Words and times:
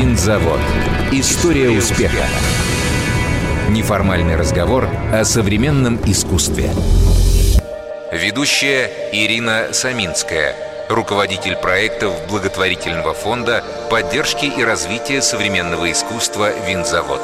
Винзавод. 0.00 0.58
История 1.12 1.68
успеха. 1.68 2.24
Неформальный 3.68 4.34
разговор 4.34 4.88
о 5.12 5.26
современном 5.26 6.00
искусстве. 6.06 6.70
Ведущая 8.10 8.90
Ирина 9.12 9.74
Саминская, 9.74 10.56
руководитель 10.88 11.56
проектов 11.56 12.14
благотворительного 12.30 13.12
фонда 13.12 13.62
поддержки 13.90 14.46
и 14.46 14.64
развития 14.64 15.20
современного 15.20 15.92
искусства 15.92 16.50
«Винзавод». 16.66 17.20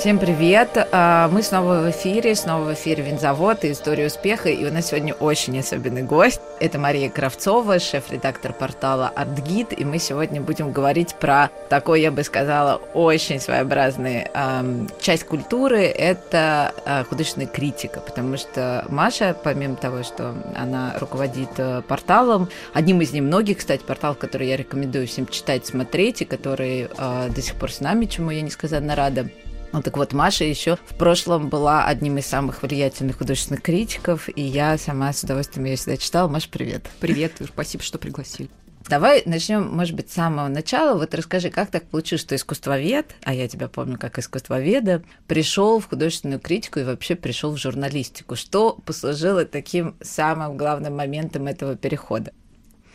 Всем 0.00 0.18
привет! 0.18 0.88
А, 0.92 1.28
мы 1.28 1.42
снова 1.42 1.82
в 1.82 1.90
эфире, 1.90 2.34
снова 2.34 2.70
в 2.70 2.72
эфире 2.72 3.02
«Винзавод» 3.02 3.66
и 3.66 3.72
«История 3.72 4.06
успеха». 4.06 4.48
И 4.48 4.64
у 4.64 4.72
нас 4.72 4.86
сегодня 4.86 5.12
очень 5.12 5.58
особенный 5.58 6.04
гость. 6.04 6.40
Это 6.58 6.78
Мария 6.78 7.10
Кравцова, 7.10 7.78
шеф-редактор 7.78 8.54
портала 8.54 9.12
«Артгид». 9.14 9.78
И 9.78 9.84
мы 9.84 9.98
сегодня 9.98 10.40
будем 10.40 10.72
говорить 10.72 11.16
про 11.16 11.50
такой, 11.68 12.00
я 12.00 12.10
бы 12.10 12.24
сказала, 12.24 12.76
очень 12.94 13.40
своеобразный 13.40 14.28
эм, 14.32 14.88
часть 15.02 15.24
культуры. 15.24 15.82
Это 15.82 16.72
э, 16.86 17.04
художественная 17.04 17.48
критика, 17.48 18.00
потому 18.00 18.38
что 18.38 18.86
Маша, 18.88 19.36
помимо 19.44 19.76
того, 19.76 20.02
что 20.02 20.34
она 20.56 20.94
руководит 20.98 21.50
э, 21.58 21.82
порталом, 21.86 22.48
одним 22.72 23.02
из 23.02 23.12
немногих, 23.12 23.58
кстати, 23.58 23.82
порталов, 23.82 24.16
который 24.16 24.48
я 24.48 24.56
рекомендую 24.56 25.06
всем 25.06 25.26
читать, 25.26 25.66
смотреть, 25.66 26.22
и 26.22 26.24
который 26.24 26.88
э, 26.88 27.28
до 27.28 27.42
сих 27.42 27.56
пор 27.56 27.70
с 27.70 27.80
нами, 27.80 28.06
чему 28.06 28.30
я 28.30 28.40
несказанно 28.40 28.96
рада, 28.96 29.28
ну 29.72 29.82
так 29.82 29.96
вот, 29.96 30.12
Маша 30.12 30.44
еще 30.44 30.76
в 30.76 30.96
прошлом 30.96 31.48
была 31.48 31.84
одним 31.84 32.18
из 32.18 32.26
самых 32.26 32.62
влиятельных 32.62 33.18
художественных 33.18 33.62
критиков, 33.62 34.28
и 34.34 34.42
я 34.42 34.76
сама 34.78 35.12
с 35.12 35.22
удовольствием 35.22 35.66
ее 35.66 35.76
всегда 35.76 35.96
читала. 35.96 36.28
Маша, 36.28 36.48
привет. 36.50 36.88
Привет, 37.00 37.34
спасибо, 37.44 37.82
что 37.82 37.98
пригласили. 37.98 38.50
Давай 38.88 39.22
начнем, 39.26 39.68
может 39.68 39.94
быть, 39.94 40.10
с 40.10 40.14
самого 40.14 40.48
начала. 40.48 40.98
Вот 40.98 41.14
расскажи, 41.14 41.50
как 41.50 41.70
так 41.70 41.84
получилось, 41.84 42.22
что 42.22 42.34
искусствовед, 42.34 43.14
а 43.22 43.32
я 43.32 43.46
тебя 43.46 43.68
помню 43.68 43.98
как 43.98 44.18
искусствоведа, 44.18 45.04
пришел 45.28 45.78
в 45.78 45.88
художественную 45.88 46.40
критику 46.40 46.80
и 46.80 46.84
вообще 46.84 47.14
пришел 47.14 47.52
в 47.52 47.56
журналистику. 47.56 48.34
Что 48.34 48.72
послужило 48.84 49.44
таким 49.44 49.94
самым 50.00 50.56
главным 50.56 50.96
моментом 50.96 51.46
этого 51.46 51.76
перехода? 51.76 52.32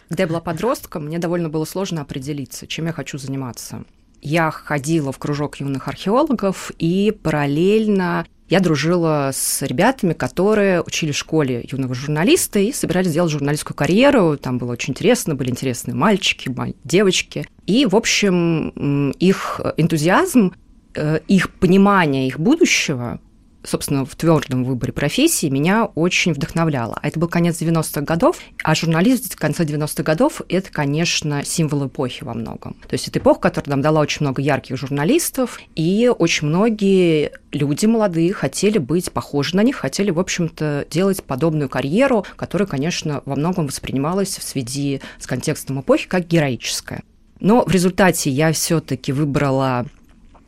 Когда 0.09 0.23
я 0.23 0.27
была 0.27 0.41
подростком, 0.41 1.05
мне 1.05 1.17
довольно 1.17 1.47
было 1.47 1.63
сложно 1.63 2.01
определиться, 2.01 2.67
чем 2.67 2.87
я 2.87 2.91
хочу 2.91 3.17
заниматься 3.17 3.85
я 4.21 4.51
ходила 4.51 5.11
в 5.11 5.17
кружок 5.17 5.57
юных 5.57 5.87
археологов 5.87 6.71
и 6.77 7.11
параллельно 7.23 8.25
я 8.47 8.59
дружила 8.59 9.31
с 9.33 9.63
ребятами, 9.63 10.13
которые 10.13 10.81
учили 10.81 11.11
в 11.11 11.17
школе 11.17 11.67
юного 11.71 11.95
журналиста 11.95 12.59
и 12.59 12.71
собирались 12.71 13.09
сделать 13.09 13.31
журналистскую 13.31 13.75
карьеру. 13.75 14.37
Там 14.37 14.59
было 14.59 14.73
очень 14.73 14.91
интересно, 14.91 15.33
были 15.33 15.49
интересные 15.49 15.95
мальчики, 15.95 16.55
девочки. 16.83 17.47
И, 17.65 17.87
в 17.87 17.95
общем, 17.95 19.11
их 19.11 19.61
энтузиазм, 19.77 20.53
э, 20.93 21.19
их 21.27 21.51
понимание 21.55 22.27
их 22.27 22.39
будущего 22.39 23.19
собственно, 23.65 24.05
в 24.05 24.15
твердом 24.15 24.63
выборе 24.63 24.93
профессии 24.93 25.47
меня 25.47 25.85
очень 25.85 26.33
вдохновляло. 26.33 26.97
А 27.01 27.07
это 27.07 27.19
был 27.19 27.27
конец 27.27 27.61
90-х 27.61 28.01
годов, 28.01 28.39
а 28.63 28.75
журналист 28.75 29.33
в 29.33 29.37
конце 29.37 29.63
90-х 29.63 30.03
годов– 30.03 30.41
это, 30.49 30.71
конечно, 30.71 31.43
символ 31.43 31.87
эпохи 31.87 32.23
во 32.23 32.33
многом. 32.33 32.75
То 32.87 32.93
есть 32.93 33.07
это 33.07 33.19
эпоха, 33.19 33.41
которая 33.41 33.71
нам 33.71 33.81
дала 33.81 34.01
очень 34.01 34.21
много 34.21 34.41
ярких 34.41 34.77
журналистов, 34.77 35.59
и 35.75 36.11
очень 36.17 36.47
многие 36.47 37.31
люди 37.51 37.85
молодые 37.85 38.33
хотели 38.33 38.77
быть 38.77 39.11
похожи 39.11 39.55
на 39.55 39.63
них, 39.63 39.77
хотели, 39.77 40.11
в 40.11 40.19
общем-то, 40.19 40.85
делать 40.89 41.23
подобную 41.23 41.69
карьеру, 41.69 42.25
которая, 42.35 42.67
конечно, 42.67 43.21
во 43.25 43.35
многом 43.35 43.67
воспринималась 43.67 44.37
в 44.37 44.43
связи 44.43 45.01
с 45.19 45.27
контекстом 45.27 45.81
эпохи 45.81 46.07
как 46.07 46.27
героическая. 46.27 47.03
Но 47.39 47.63
в 47.65 47.71
результате 47.71 48.29
я 48.29 48.51
все-таки 48.53 49.11
выбрала 49.11 49.85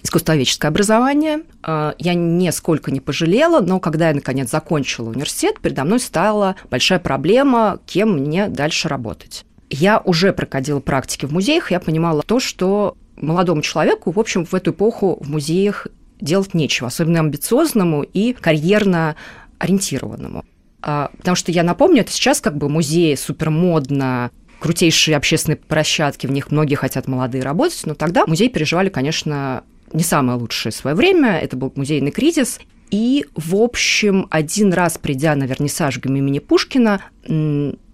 искусствоведческое 0.08 0.69
образование. 0.69 1.41
А, 1.61 1.94
я 2.00 2.13
нисколько 2.13 2.92
не 2.92 2.99
пожалела, 2.99 3.59
но 3.59 3.80
когда 3.80 4.09
я, 4.09 4.15
наконец, 4.15 4.49
закончила 4.49 5.09
университет, 5.09 5.59
передо 5.61 5.83
мной 5.83 5.99
стала 5.99 6.55
большая 6.70 6.99
проблема, 6.99 7.80
кем 7.86 8.14
мне 8.14 8.48
дальше 8.48 8.87
работать. 8.87 9.45
Я 9.70 9.99
уже 9.99 10.31
проходила 10.31 10.80
практики 10.80 11.26
в 11.26 11.33
музеях, 11.33 11.71
я 11.71 11.80
понимала 11.80 12.23
то, 12.23 12.39
что 12.39 12.95
молодому 13.17 13.61
человеку, 13.61 14.11
в 14.11 14.20
общем, 14.20 14.45
в 14.45 14.54
эту 14.54 14.71
эпоху 14.71 15.17
в 15.20 15.30
музеях 15.30 15.87
делать 16.21 16.54
нечего, 16.54 16.87
особенно 16.87 17.20
амбициозному 17.20 18.04
и 18.04 18.33
карьерно 18.33 19.15
ориентированному. 19.60 20.45
А, 20.81 21.11
потому 21.17 21.36
что 21.36 21.52
я 21.52 21.64
напомню, 21.64 22.02
это 22.02 22.11
сейчас 22.11 22.39
как 22.39 22.58
бы 22.58 22.70
музеи 22.70 23.15
супермодно, 23.15 24.31
крутейшие 24.60 25.17
общественные 25.17 25.58
площадки, 25.58 26.27
в 26.27 26.31
них 26.31 26.49
многие 26.52 26.76
хотят 26.76 27.08
молодые 27.08 27.43
работать, 27.43 27.81
но 27.86 27.93
тогда 27.93 28.26
музеи 28.26 28.48
переживали, 28.48 28.89
конечно, 28.89 29.64
не 29.93 30.03
самое 30.03 30.37
лучшее 30.37 30.71
свое 30.71 30.95
время, 30.95 31.39
это 31.39 31.58
был 31.58 31.71
музейный 31.75 32.11
кризис. 32.11 32.59
И, 32.89 33.25
в 33.36 33.55
общем, 33.55 34.27
один 34.30 34.71
раз 34.71 34.98
придя 34.98 35.36
на 35.36 35.43
вернисаж 35.43 35.99
имени 36.03 36.39
Пушкина 36.39 37.02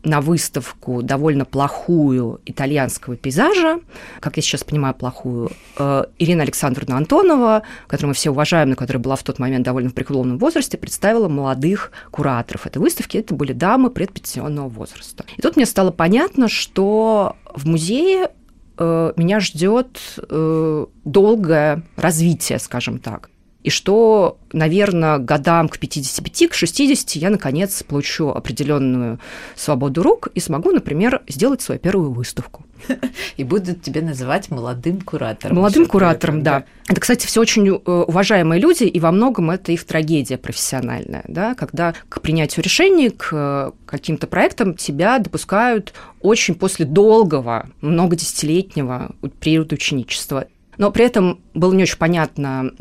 на 0.04 0.22
выставку 0.22 1.02
довольно 1.02 1.46
плохую 1.46 2.42
итальянского 2.46 3.16
пейзажа, 3.16 3.80
как 4.20 4.36
я 4.36 4.44
сейчас 4.44 4.64
понимаю, 4.64 4.94
плохую, 4.94 5.52
э, 5.78 6.04
Ирина 6.20 6.44
Александровна 6.44 6.98
Антонова, 6.98 7.64
которую 7.88 8.10
мы 8.10 8.14
все 8.14 8.32
уважаем, 8.32 8.72
но 8.72 8.76
которая 8.76 9.02
была 9.02 9.16
в 9.16 9.24
тот 9.24 9.40
момент 9.40 9.66
довольно 9.66 9.90
в 9.90 9.94
преклонном 9.94 10.38
возрасте, 10.38 10.78
представила 10.78 11.30
молодых 11.30 11.92
кураторов 12.12 12.68
этой 12.68 12.80
выставки. 12.80 13.18
Это 13.18 13.34
были 13.34 13.54
дамы 13.54 13.90
предпенсионного 13.90 14.68
возраста. 14.68 15.24
И 15.38 15.42
тут 15.42 15.56
мне 15.56 15.66
стало 15.66 15.92
понятно, 15.92 16.50
что 16.50 17.38
в 17.56 17.66
музее 17.66 18.30
меня 18.78 19.40
ждет 19.40 20.00
э, 20.18 20.86
долгое 21.06 21.84
развитие, 21.96 22.60
скажем 22.60 23.00
так. 23.00 23.30
И 23.64 23.70
что, 23.70 24.38
наверное, 24.52 25.18
годам 25.18 25.70
к 25.70 25.80
55, 25.80 26.50
к 26.50 26.54
60 26.54 27.12
я, 27.12 27.30
наконец, 27.30 27.84
получу 27.84 28.30
определенную 28.30 29.20
свободу 29.56 30.04
рук 30.04 30.28
и 30.36 30.40
смогу, 30.40 30.72
например, 30.72 31.22
сделать 31.28 31.62
свою 31.62 31.80
первую 31.80 32.12
выставку. 32.12 32.66
И 33.38 33.44
будут 33.44 33.82
тебя 33.82 34.02
называть 34.02 34.50
молодым 34.52 35.02
куратором. 35.02 35.56
Молодым 35.56 35.86
куратором, 35.86 36.44
да. 36.44 36.66
Это, 36.88 37.00
кстати, 37.00 37.26
все 37.26 37.40
очень 37.40 37.68
э, 37.68 37.72
уважаемые 37.72 38.60
люди, 38.60 38.84
и 38.84 39.00
во 39.00 39.12
многом 39.12 39.52
это 39.52 39.72
их 39.72 39.86
трагедия 39.86 40.38
профессиональная, 40.38 41.24
да, 41.28 41.56
когда 41.56 41.94
к 42.10 42.20
принятию 42.20 42.64
решений, 42.64 43.10
к 43.10 43.30
э, 43.32 43.72
каким-то 43.86 44.28
проектам 44.28 44.76
тебя 44.76 45.18
допускают 45.20 45.94
очень 46.20 46.56
после 46.56 46.86
долгого, 46.86 47.70
много 47.80 48.18
десятилетнего 48.18 49.16
периода 49.40 49.76
ученичества. 49.76 50.48
Но 50.78 50.92
при 50.92 51.06
этом 51.06 51.42
было 51.54 51.74
не 51.74 51.84
очень 51.84 51.98
понятно, 51.98 52.72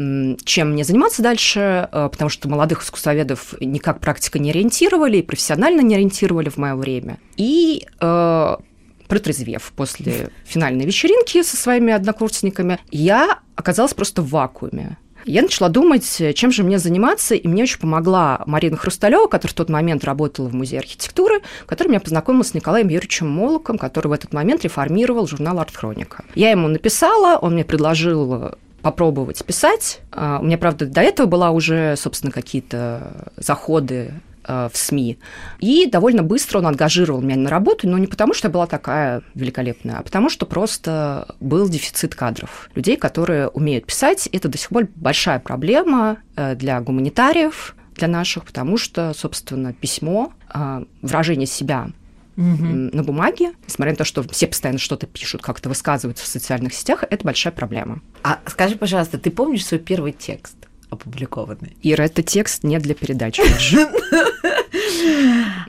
чем 0.44 0.72
мне 0.72 0.84
заниматься 0.84 1.22
дальше, 1.22 1.88
э, 1.90 2.08
потому 2.10 2.30
что 2.30 2.48
молодых 2.48 2.82
искусствоведов 2.82 3.54
никак 3.60 4.00
практика 4.00 4.38
не 4.38 4.50
ориентировали, 4.50 5.18
и 5.18 5.22
профессионально 5.22 5.80
не 5.80 5.94
ориентировали 5.94 6.48
в 6.48 6.56
мое 6.56 6.74
время. 6.74 7.18
И 7.36 7.86
э, 8.00 8.56
протрезвев 9.08 9.72
после 9.76 10.30
финальной 10.44 10.86
вечеринки 10.86 11.42
со 11.42 11.56
своими 11.56 11.92
однокурсниками, 11.92 12.78
я 12.90 13.40
оказалась 13.56 13.94
просто 13.94 14.22
в 14.22 14.30
вакууме. 14.30 14.96
Я 15.24 15.42
начала 15.42 15.68
думать, 15.68 16.22
чем 16.34 16.50
же 16.50 16.62
мне 16.62 16.78
заниматься, 16.78 17.34
и 17.34 17.46
мне 17.46 17.62
очень 17.62 17.78
помогла 17.78 18.42
Марина 18.46 18.76
Хрусталева, 18.76 19.26
которая 19.26 19.52
в 19.52 19.56
тот 19.56 19.68
момент 19.68 20.04
работала 20.04 20.48
в 20.48 20.54
Музее 20.54 20.80
архитектуры, 20.80 21.42
которая 21.66 21.90
меня 21.90 22.00
познакомила 22.00 22.42
с 22.42 22.54
Николаем 22.54 22.88
Юрьевичем 22.88 23.28
Молоком, 23.28 23.78
который 23.78 24.08
в 24.08 24.12
этот 24.12 24.32
момент 24.32 24.64
реформировал 24.64 25.26
журнал 25.26 25.58
«Арт-хроника». 25.58 26.24
Я 26.34 26.50
ему 26.50 26.68
написала, 26.68 27.38
он 27.38 27.54
мне 27.54 27.64
предложил 27.64 28.56
попробовать 28.82 29.44
писать. 29.44 30.00
А, 30.10 30.40
у 30.40 30.44
меня, 30.44 30.58
правда, 30.58 30.86
до 30.86 31.00
этого 31.00 31.26
была 31.26 31.50
уже, 31.50 31.94
собственно, 31.96 32.32
какие-то 32.32 33.30
заходы 33.36 34.12
в 34.44 34.72
СМИ. 34.72 35.18
И 35.60 35.86
довольно 35.86 36.22
быстро 36.22 36.58
он 36.58 36.66
ангажировал 36.66 37.20
меня 37.20 37.36
на 37.36 37.50
работу, 37.50 37.88
но 37.88 37.98
не 37.98 38.06
потому, 38.06 38.34
что 38.34 38.48
я 38.48 38.52
была 38.52 38.66
такая 38.66 39.22
великолепная, 39.34 39.98
а 39.98 40.02
потому, 40.02 40.28
что 40.28 40.46
просто 40.46 41.34
был 41.40 41.68
дефицит 41.68 42.14
кадров. 42.14 42.70
Людей, 42.74 42.96
которые 42.96 43.48
умеют 43.48 43.86
писать, 43.86 44.28
это 44.32 44.48
до 44.48 44.58
сих 44.58 44.70
пор 44.70 44.88
большая 44.94 45.38
проблема 45.38 46.18
э, 46.36 46.54
для 46.54 46.80
гуманитариев, 46.80 47.76
для 47.94 48.08
наших, 48.08 48.44
потому 48.44 48.76
что, 48.76 49.12
собственно, 49.14 49.72
письмо, 49.72 50.32
э, 50.52 50.84
выражение 51.02 51.46
себя 51.46 51.90
угу. 52.36 52.64
на 52.92 53.02
бумаге, 53.02 53.52
несмотря 53.66 53.92
на 53.92 53.96
то, 53.96 54.04
что 54.04 54.22
все 54.22 54.46
постоянно 54.46 54.78
что-то 54.78 55.06
пишут, 55.06 55.42
как-то 55.42 55.68
высказываются 55.68 56.24
в 56.24 56.28
социальных 56.28 56.74
сетях, 56.74 57.04
это 57.08 57.24
большая 57.24 57.52
проблема. 57.52 58.00
А 58.22 58.40
скажи, 58.46 58.76
пожалуйста, 58.76 59.18
ты 59.18 59.30
помнишь 59.30 59.66
свой 59.66 59.80
первый 59.80 60.12
текст? 60.12 60.56
Опубликованы. 60.92 61.76
Ира, 61.82 62.04
это 62.04 62.22
текст 62.22 62.64
не 62.64 62.78
для 62.78 62.94
передачи. 62.94 63.42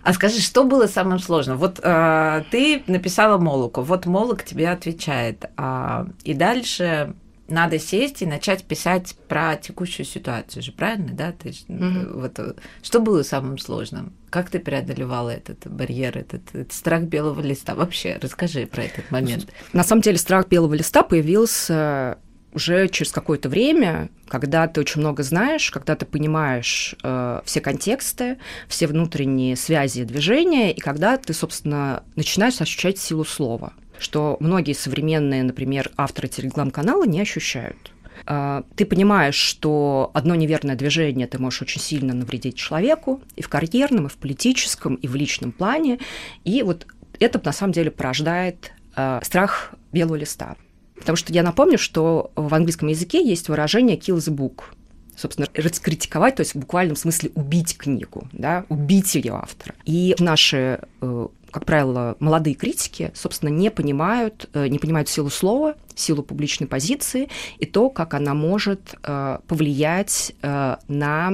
А 0.04 0.14
скажи, 0.14 0.42
что 0.42 0.66
было 0.66 0.88
самым 0.88 1.20
сложным? 1.20 1.58
Вот 1.58 1.80
э, 1.81 2.44
ты 2.52 2.84
написала 2.88 3.38
Молоку, 3.38 3.81
вот 3.81 4.06
Молок 4.06 4.44
тебе 4.44 4.70
отвечает, 4.70 5.46
а, 5.56 6.08
и 6.25 6.34
дальше 6.34 7.16
надо 7.48 7.80
сесть 7.80 8.22
и 8.22 8.25
начать 8.25 8.64
писать 8.66 9.16
про 9.28 9.56
текущую 9.56 10.06
ситуацию 10.06 10.62
же, 10.62 10.72
правильно, 10.72 11.14
да? 11.14 11.31
Ты, 11.31 11.50
mm-hmm. 11.50 12.19
вот, 12.19 12.40
э, 12.40 12.54
что 12.81 13.00
было 13.00 13.24
самым 13.24 13.58
сложным? 13.58 14.14
Как 14.30 14.50
ты 14.50 14.60
преодолевала 14.60 15.30
этот 15.30 15.68
барьер, 15.72 16.18
этот, 16.18 16.54
этот 16.54 16.74
страх 16.74 17.04
белого 17.04 17.40
листа? 17.42 17.76
Вообще, 17.76 18.18
расскажи 18.22 18.66
про 18.66 18.84
этот 18.84 19.10
момент. 19.12 19.48
На 19.72 19.84
самом 19.84 20.02
деле 20.02 20.18
страх 20.18 20.48
белого 20.48 20.74
листа 20.74 21.04
появился 21.04 22.18
уже 22.54 22.88
через 22.88 23.12
какое-то 23.12 23.50
время, 23.50 24.10
когда 24.28 24.68
ты 24.68 24.82
очень 24.82 25.02
много 25.02 25.24
знаешь, 25.24 25.72
когда 25.72 25.96
ты 25.96 26.06
понимаешь 26.06 26.96
э, 27.04 27.42
все 27.46 27.62
контексты, 27.62 28.38
все 28.68 28.88
внутренние 28.88 29.56
связи 29.56 30.04
движения, 30.04 30.72
и 30.72 30.80
когда 30.80 31.18
ты, 31.18 31.34
собственно, 31.34 32.04
начинаешь 32.16 32.62
ощущать 32.62 32.98
силу 32.98 33.26
слова, 33.26 33.74
что 34.00 34.38
многие 34.40 34.74
современные, 34.74 35.44
например, 35.44 35.92
авторы 35.98 36.28
телеграм-канала 36.28 37.06
не 37.06 37.22
ощущают. 37.22 37.92
Э, 38.28 38.64
ты 38.76 38.86
понимаешь, 38.86 39.36
что 39.36 40.12
одно 40.14 40.36
неверное 40.36 40.76
движение 40.76 41.28
ты 41.28 41.40
можешь 41.40 41.62
очень 41.62 41.82
сильно 41.82 42.14
навредить 42.14 42.56
человеку 42.56 43.22
и 43.36 43.42
в 43.42 43.50
карьерном, 43.50 44.08
и 44.08 44.10
в 44.10 44.18
политическом, 44.18 44.96
и 44.96 45.08
в 45.08 45.16
личном 45.16 45.52
плане, 45.52 46.00
и 46.44 46.64
вот 46.64 46.88
это 47.20 47.42
на 47.44 47.52
самом 47.52 47.74
деле 47.74 47.92
порождает 47.92 48.74
э, 48.96 49.20
страх 49.24 49.74
белого 49.92 50.16
листа. 50.16 50.56
Потому 50.98 51.16
что 51.16 51.34
я 51.34 51.44
напомню, 51.44 51.78
что 51.78 52.31
в 52.36 52.54
английском 52.54 52.88
языке 52.88 53.28
есть 53.28 53.50
выражение 53.50 53.98
kill 53.98 54.18
the 54.18 54.36
book. 54.36 54.63
Собственно, 55.16 55.48
раскритиковать, 55.54 56.36
то 56.36 56.42
есть 56.42 56.56
в 56.56 56.60
буквальном 56.60 56.95
смысле 56.95 57.31
убить 57.36 57.78
книгу, 57.78 58.28
да, 58.31 58.66
убить 58.69 59.13
ее 59.13 59.34
автора. 59.34 59.75
И 59.86 60.16
наши 60.18 60.80
э, 61.01 61.28
как 61.51 61.66
правило, 61.66 62.16
молодые 62.19 62.56
критики, 62.56 63.12
собственно, 63.13 63.50
не 63.50 63.69
понимают, 63.69 64.50
э, 64.54 64.68
не 64.68 64.80
понимают 64.80 65.10
силу 65.10 65.30
слова, 65.30 65.75
силу 65.94 66.24
публичной 66.24 66.66
позиции 66.66 67.30
и 67.60 67.68
то, 67.68 67.92
как 67.92 68.16
она 68.16 68.34
может 68.34 68.95
э, 69.04 69.38
повлиять 69.48 70.36
на 70.42 71.34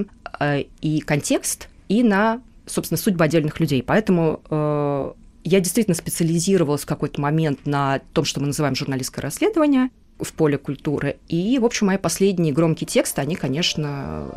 и 0.82 1.02
контекст, 1.06 1.68
и 1.90 2.02
на, 2.02 2.42
собственно, 2.66 2.98
судьбу 2.98 3.24
отдельных 3.24 3.60
людей. 3.60 3.84
Поэтому 3.84 5.16
я 5.44 5.60
действительно 5.60 5.96
специализировалась 5.96 6.84
в 6.84 6.86
какой-то 6.86 7.22
момент 7.22 7.66
на 7.66 8.00
том, 8.14 8.26
что 8.26 8.40
мы 8.40 8.48
называем 8.48 8.76
журналистское 8.76 9.22
расследование 9.22 9.90
в 10.20 10.34
поле 10.34 10.58
культуры. 10.58 11.18
И, 11.30 11.58
в 11.60 11.66
общем, 11.66 11.88
мои 11.88 11.98
последние 11.98 12.54
громкие 12.54 12.88
тексты, 12.88 13.22
они, 13.22 13.36
конечно, 13.36 14.28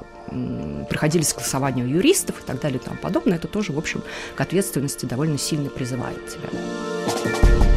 проходили 0.88 1.22
согласование 1.22 1.84
у 1.84 1.88
юристов 1.88 2.40
и 2.40 2.46
так 2.46 2.60
далее 2.60 2.78
и 2.78 2.84
тому 2.84 2.96
подобное. 2.96 3.36
Это 3.36 3.48
тоже, 3.48 3.72
в 3.72 3.78
общем, 3.78 4.02
к 4.36 4.40
ответственности 4.40 5.06
довольно 5.06 5.38
сильно 5.38 5.70
призывает 5.70 6.18
тебя. 6.28 7.71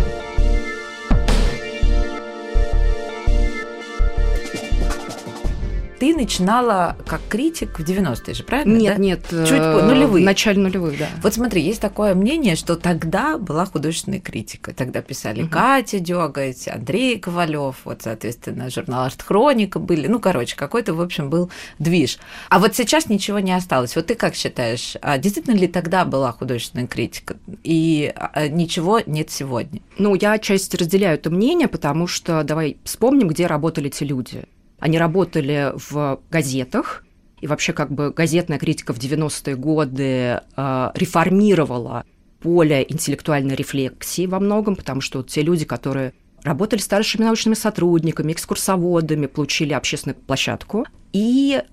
Ты 6.05 6.15
начинала 6.15 6.95
как 7.07 7.19
критик 7.27 7.79
в 7.79 7.83
90-е 7.83 8.35
же, 8.35 8.43
правильно? 8.43 8.77
Нет, 8.77 8.97
да? 8.97 9.01
нет. 9.01 9.21
Чуть 9.27 9.57
э, 9.57 9.81
нулевые. 9.81 10.21
В 10.21 10.25
начале 10.25 10.61
нулевых, 10.61 10.99
да. 10.99 11.07
Вот 11.23 11.33
смотри, 11.33 11.63
есть 11.63 11.81
такое 11.81 12.13
мнение, 12.13 12.55
что 12.55 12.75
тогда 12.75 13.39
была 13.39 13.65
художественная 13.65 14.19
критика. 14.19 14.71
Тогда 14.71 15.01
писали 15.01 15.41
угу. 15.41 15.49
Катя 15.49 15.99
Дёготь, 15.99 16.67
Андрей 16.67 17.17
Ковалев, 17.17 17.77
вот, 17.85 18.03
соответственно, 18.03 18.69
журнал 18.69 19.05
«Арт-хроника» 19.05 19.79
были. 19.79 20.05
Ну, 20.05 20.19
короче, 20.19 20.55
какой-то, 20.55 20.93
в 20.93 21.01
общем, 21.01 21.31
был 21.31 21.49
движ. 21.79 22.19
А 22.49 22.59
вот 22.59 22.75
сейчас 22.75 23.09
ничего 23.09 23.39
не 23.39 23.53
осталось. 23.53 23.95
Вот 23.95 24.05
ты 24.05 24.13
как 24.13 24.35
считаешь, 24.35 24.97
а 25.01 25.17
действительно 25.17 25.55
ли 25.55 25.65
тогда 25.65 26.05
была 26.05 26.31
художественная 26.33 26.85
критика? 26.85 27.35
И 27.63 28.13
а, 28.15 28.47
ничего 28.47 29.01
нет 29.07 29.31
сегодня? 29.31 29.81
Ну, 29.97 30.13
я 30.13 30.33
отчасти 30.33 30.75
разделяю 30.75 31.15
это 31.15 31.31
мнение, 31.31 31.67
потому 31.67 32.05
что 32.05 32.43
давай 32.43 32.77
вспомним, 32.83 33.29
где 33.29 33.47
работали 33.47 33.87
эти 33.87 34.03
люди. 34.03 34.43
Они 34.85 34.99
работали 34.99 35.71
в 35.89 36.21
газетах, 36.29 37.03
и 37.41 37.47
вообще 37.47 37.73
как 37.73 37.91
бы 37.91 38.11
газетная 38.11 38.59
критика 38.59 38.93
в 38.93 38.99
90-е 38.99 39.55
годы 39.55 40.41
э, 40.55 40.91
реформировала 40.93 42.05
поле 42.39 42.85
интеллектуальной 42.87 43.55
рефлексии 43.55 44.27
во 44.27 44.39
многом, 44.39 44.75
потому 44.75 45.01
что 45.01 45.17
вот 45.17 45.31
те 45.31 45.41
люди, 45.41 45.65
которые 45.65 46.13
работали 46.43 46.79
старшими 46.81 47.23
научными 47.23 47.55
сотрудниками, 47.55 48.31
экскурсоводами, 48.31 49.25
получили 49.25 49.73
общественную 49.73 50.17
площадку. 50.17 50.85
И 51.13 51.63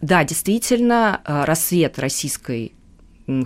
да, 0.00 0.24
действительно, 0.24 1.20
э, 1.26 1.44
рассвет 1.44 1.98
российской 1.98 2.72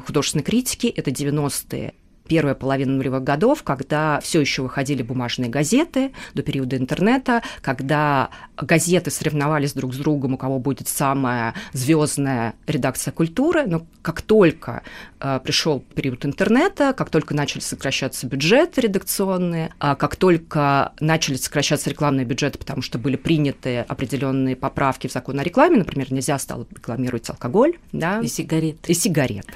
художественной 0.06 0.44
критики– 0.44 0.87
это 0.96 1.11
90-е 1.11 1.94
первая 2.26 2.55
половина 2.55 2.93
нулевых 2.93 3.23
годов, 3.23 3.62
когда 3.62 4.20
все 4.20 4.40
еще 4.40 4.62
выходили 4.62 5.02
бумажные 5.02 5.49
газеты 5.49 6.12
до 6.34 6.43
периода 6.43 6.76
интернета, 6.76 7.43
когда 7.62 8.31
газеты 8.56 9.11
соревновались 9.11 9.73
друг 9.73 9.94
с 9.94 9.96
другом, 9.96 10.34
у 10.34 10.38
кого 10.38 10.58
будет 10.58 10.88
самая 10.88 11.55
звездная 11.73 12.55
редакция 12.67 13.12
культуры. 13.12 13.67
Но 13.67 13.87
как 14.02 14.23
только 14.23 14.82
э, 15.20 15.40
пришел 15.43 15.81
период 15.94 16.25
интернета, 16.25 16.93
как 16.93 17.11
только 17.11 17.34
начали 17.34 17.61
сокращаться 17.61 18.26
бюджеты 18.26 18.82
редакционные, 18.82 19.73
э, 19.81 19.94
как 19.96 20.17
только 20.17 20.93
начали 21.00 21.37
сокращаться 21.37 21.90
рекламные 21.90 22.26
бюджеты, 22.26 22.58
потому 22.58 22.82
что 22.82 22.99
были 22.99 23.17
приняты 23.17 23.81
определенные 23.81 24.56
поправки 24.56 25.06
в 25.06 25.12
закон 25.12 25.38
о 25.38 25.44
рекламе, 25.44 25.78
например, 25.78 26.12
нельзя 26.12 26.38
стало 26.38 26.67
рекламировать 26.70 27.28
алкоголь, 27.31 27.76
да, 27.93 28.20
и 28.20 28.26
сигареты. 28.26 28.90
И 28.90 28.94
сигареты. 28.94 29.52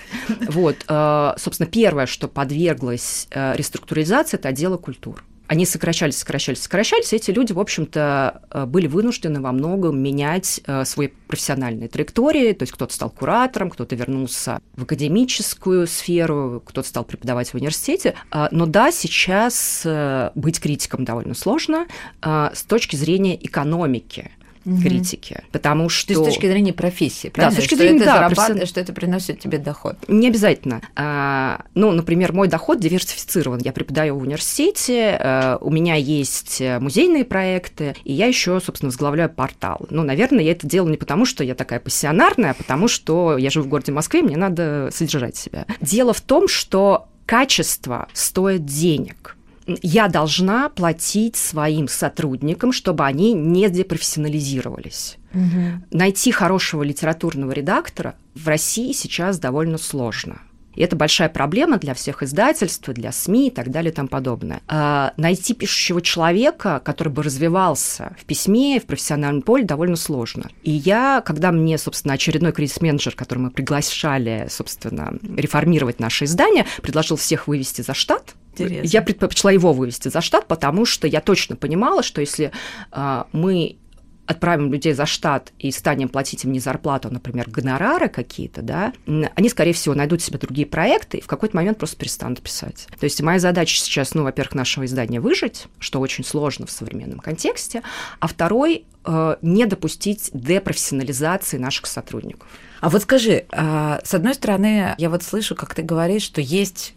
Вот, 0.49 0.77
э, 0.89 1.33
собственно, 1.37 1.69
первое, 1.69 2.07
что 2.07 2.29
подвигло 2.29 2.60
подверглась 2.61 3.27
э, 3.31 3.57
реструктуризации, 3.57 4.37
это 4.37 4.49
отдела 4.49 4.77
культур. 4.77 5.25
Они 5.47 5.67
сокращались, 5.67 6.19
сокращались, 6.19 6.63
сокращались. 6.63 7.13
Эти 7.13 7.33
люди, 7.33 7.53
в 7.53 7.59
общем-то, 7.59 8.43
э, 8.51 8.67
были 8.67 8.87
вынуждены 8.87 9.41
во 9.41 9.51
многом 9.53 9.99
менять 9.99 10.61
э, 10.67 10.85
свои 10.85 11.09
профессиональные 11.27 11.89
траектории. 11.89 12.53
То 12.53 12.65
есть 12.65 12.73
кто-то 12.73 12.93
стал 12.93 13.11
куратором, 13.11 13.71
кто-то 13.71 13.97
вернулся 13.97 14.61
в 14.77 14.83
академическую 14.83 15.87
сферу, 15.87 16.63
кто-то 16.65 16.87
стал 16.87 17.05
преподавать 17.05 17.51
в 17.51 17.55
университете. 17.55 18.15
Но 18.51 18.67
да, 18.67 18.93
сейчас 18.93 19.87
быть 20.35 20.61
критиком 20.61 21.05
довольно 21.05 21.35
сложно 21.35 21.87
с 22.23 22.63
точки 22.65 22.97
зрения 22.97 23.37
экономики 23.37 24.31
угу. 24.65 24.81
критики. 24.81 25.43
Потому 25.53 25.89
что... 25.89 26.09
То 26.09 26.21
есть 26.21 26.33
с 26.33 26.35
точки 26.35 26.47
зрения 26.47 26.73
профессии, 26.73 27.29
правильно? 27.29 27.57
Да, 27.57 27.61
с 27.61 27.63
точки 27.63 27.75
что 27.75 27.85
зрения, 27.85 28.03
это 28.03 28.07
да, 28.07 28.29
професси... 28.29 28.67
что 28.67 28.81
это 28.81 28.93
приносит 28.93 29.41
тебе 29.41 29.59
доход. 29.59 29.97
Не 30.09 30.29
обязательно. 30.29 30.83
А, 30.97 31.63
ну, 31.75 31.93
например, 31.93 32.33
мой 32.33 32.49
доход 32.49 32.81
диверсифицирован. 32.81 33.61
Я 33.63 33.73
преподаю 33.73 34.19
в 34.19 34.23
университете, 34.23 35.19
а, 35.21 35.59
у 35.61 35.71
меня 35.71 35.95
есть 35.95 36.63
музейные 36.81 37.25
проекты, 37.25 37.95
и 38.05 38.13
я 38.13 38.27
еще, 38.27 38.61
собственно, 38.61 38.91
возглавляю 38.91 39.31
портал. 39.31 39.87
Ну, 39.91 40.03
наверное, 40.03 40.45
я 40.45 40.53
это 40.53 40.67
делаю 40.67 40.91
не 40.91 40.97
потому, 40.97 41.25
что 41.25 41.45
я 41.45 41.55
такая 41.55 41.81
пассионарная, 41.81 42.51
а 42.51 42.55
потому 42.55 42.89
что 42.89 43.37
я 43.37 43.51
живу 43.51 43.67
в 43.67 43.69
городе 43.69 43.93
Москве, 43.93 44.23
мне 44.23 44.37
надо 44.37 44.91
содержать 44.93 45.37
себя. 45.37 45.67
Дело 45.81 46.13
в 46.13 46.21
том, 46.21 46.49
что 46.49 47.09
качество 47.27 48.09
стоит 48.13 48.65
денег 48.65 49.37
я 49.83 50.09
должна 50.09 50.69
платить 50.69 51.37
своим 51.37 51.89
сотрудникам, 51.89 52.73
чтобы 52.73 53.05
они 53.05 53.33
не 53.33 53.69
депрофессионализировались. 53.69 55.17
Угу. 55.35 55.85
Найти 55.93 56.33
хорошего 56.33 56.83
литературного 56.83 57.53
редактора 57.53 58.15
в 58.35 58.47
России 58.49 58.93
сейчас 58.93 59.39
довольно 59.39 59.79
сложно. 59.79 60.41
И 60.75 60.83
это 60.83 60.97
большая 60.97 61.29
проблема 61.29 61.79
для 61.79 61.95
всех 61.95 62.23
издательств, 62.23 62.89
для 62.89 63.13
СМИ 63.13 63.49
и 63.49 63.51
так 63.51 63.71
далее 63.71 63.93
и 63.93 63.95
тому 63.95 64.09
подобное. 64.09 64.63
А 64.69 65.13
найти 65.17 65.53
пишущего 65.53 66.01
человека, 66.01 66.81
который 66.85 67.09
бы 67.09 67.23
развивался 67.23 68.17
в 68.19 68.25
письме, 68.25 68.79
в 68.81 68.87
профессиональном 68.87 69.43
поле, 69.43 69.65
довольно 69.65 69.97
сложно. 69.97 70.49
И 70.63 70.71
я, 70.71 71.23
когда 71.25 71.51
мне, 71.51 71.77
собственно, 71.77 72.15
очередной 72.15 72.53
кризис-менеджер, 72.53 73.15
который 73.15 73.41
мы 73.41 73.51
приглашали, 73.51 74.47
собственно, 74.49 75.19
реформировать 75.37 75.99
наше 75.99 76.25
издание, 76.25 76.67
предложил 76.83 77.17
всех 77.17 77.49
вывести 77.49 77.83
за 77.83 77.95
штат, 77.95 78.35
Интересно. 78.65 78.89
Я 78.89 79.03
предпочла 79.03 79.53
его 79.53 79.73
вывести 79.73 80.09
за 80.09 80.21
штат, 80.21 80.47
потому 80.47 80.87
что 80.87 81.07
я 81.07 81.21
точно 81.21 81.57
понимала, 81.57 82.03
что 82.03 82.21
если 82.21 82.53
э, 82.93 83.25
мы 83.33 83.79
отправим 84.31 84.73
людей 84.73 84.93
за 84.93 85.07
штат 85.07 85.53
и 85.59 85.73
станем 85.73 86.09
платить 86.09 86.45
им 86.45 86.53
не 86.53 86.61
зарплату, 86.61 87.09
а, 87.09 87.11
например, 87.11 87.51
гонорары 87.51 88.09
какие-то, 88.09 88.63
да, 88.63 88.93
они, 89.35 89.49
скорее 89.49 89.73
всего, 89.73 89.95
найдут 89.97 90.23
себе 90.23 90.39
другие 90.39 90.67
проекты 90.67 91.19
и 91.19 91.21
в 91.21 91.27
какой-то 91.27 91.57
момент 91.57 91.79
просто 91.79 91.97
перестанут 91.97 92.41
писать. 92.41 92.87
То 92.99 93.05
есть 93.05 93.21
моя 93.23 93.41
задача 93.41 93.77
сейчас, 93.77 94.15
ну, 94.15 94.23
во-первых, 94.23 94.55
нашего 94.55 94.85
издания 94.85 95.21
выжить, 95.21 95.67
что 95.81 95.99
очень 95.99 96.25
сложно 96.25 96.67
в 96.67 96.71
современном 96.71 97.19
контексте, 97.19 97.83
а 98.21 98.29
второй 98.29 98.85
э, 99.05 99.37
не 99.43 99.67
допустить 99.67 100.31
депрофессионализации 100.33 101.59
наших 101.59 101.87
сотрудников. 101.87 102.49
А 102.81 102.89
вот 102.89 103.03
скажи, 103.03 103.47
а, 103.51 104.01
с 104.05 104.15
одной 104.15 104.35
стороны, 104.35 104.95
я 104.97 105.11
вот 105.11 105.23
слышу, 105.25 105.57
как 105.57 105.75
ты 105.75 105.83
говоришь, 105.83 106.23
что 106.23 106.41
есть 106.41 106.95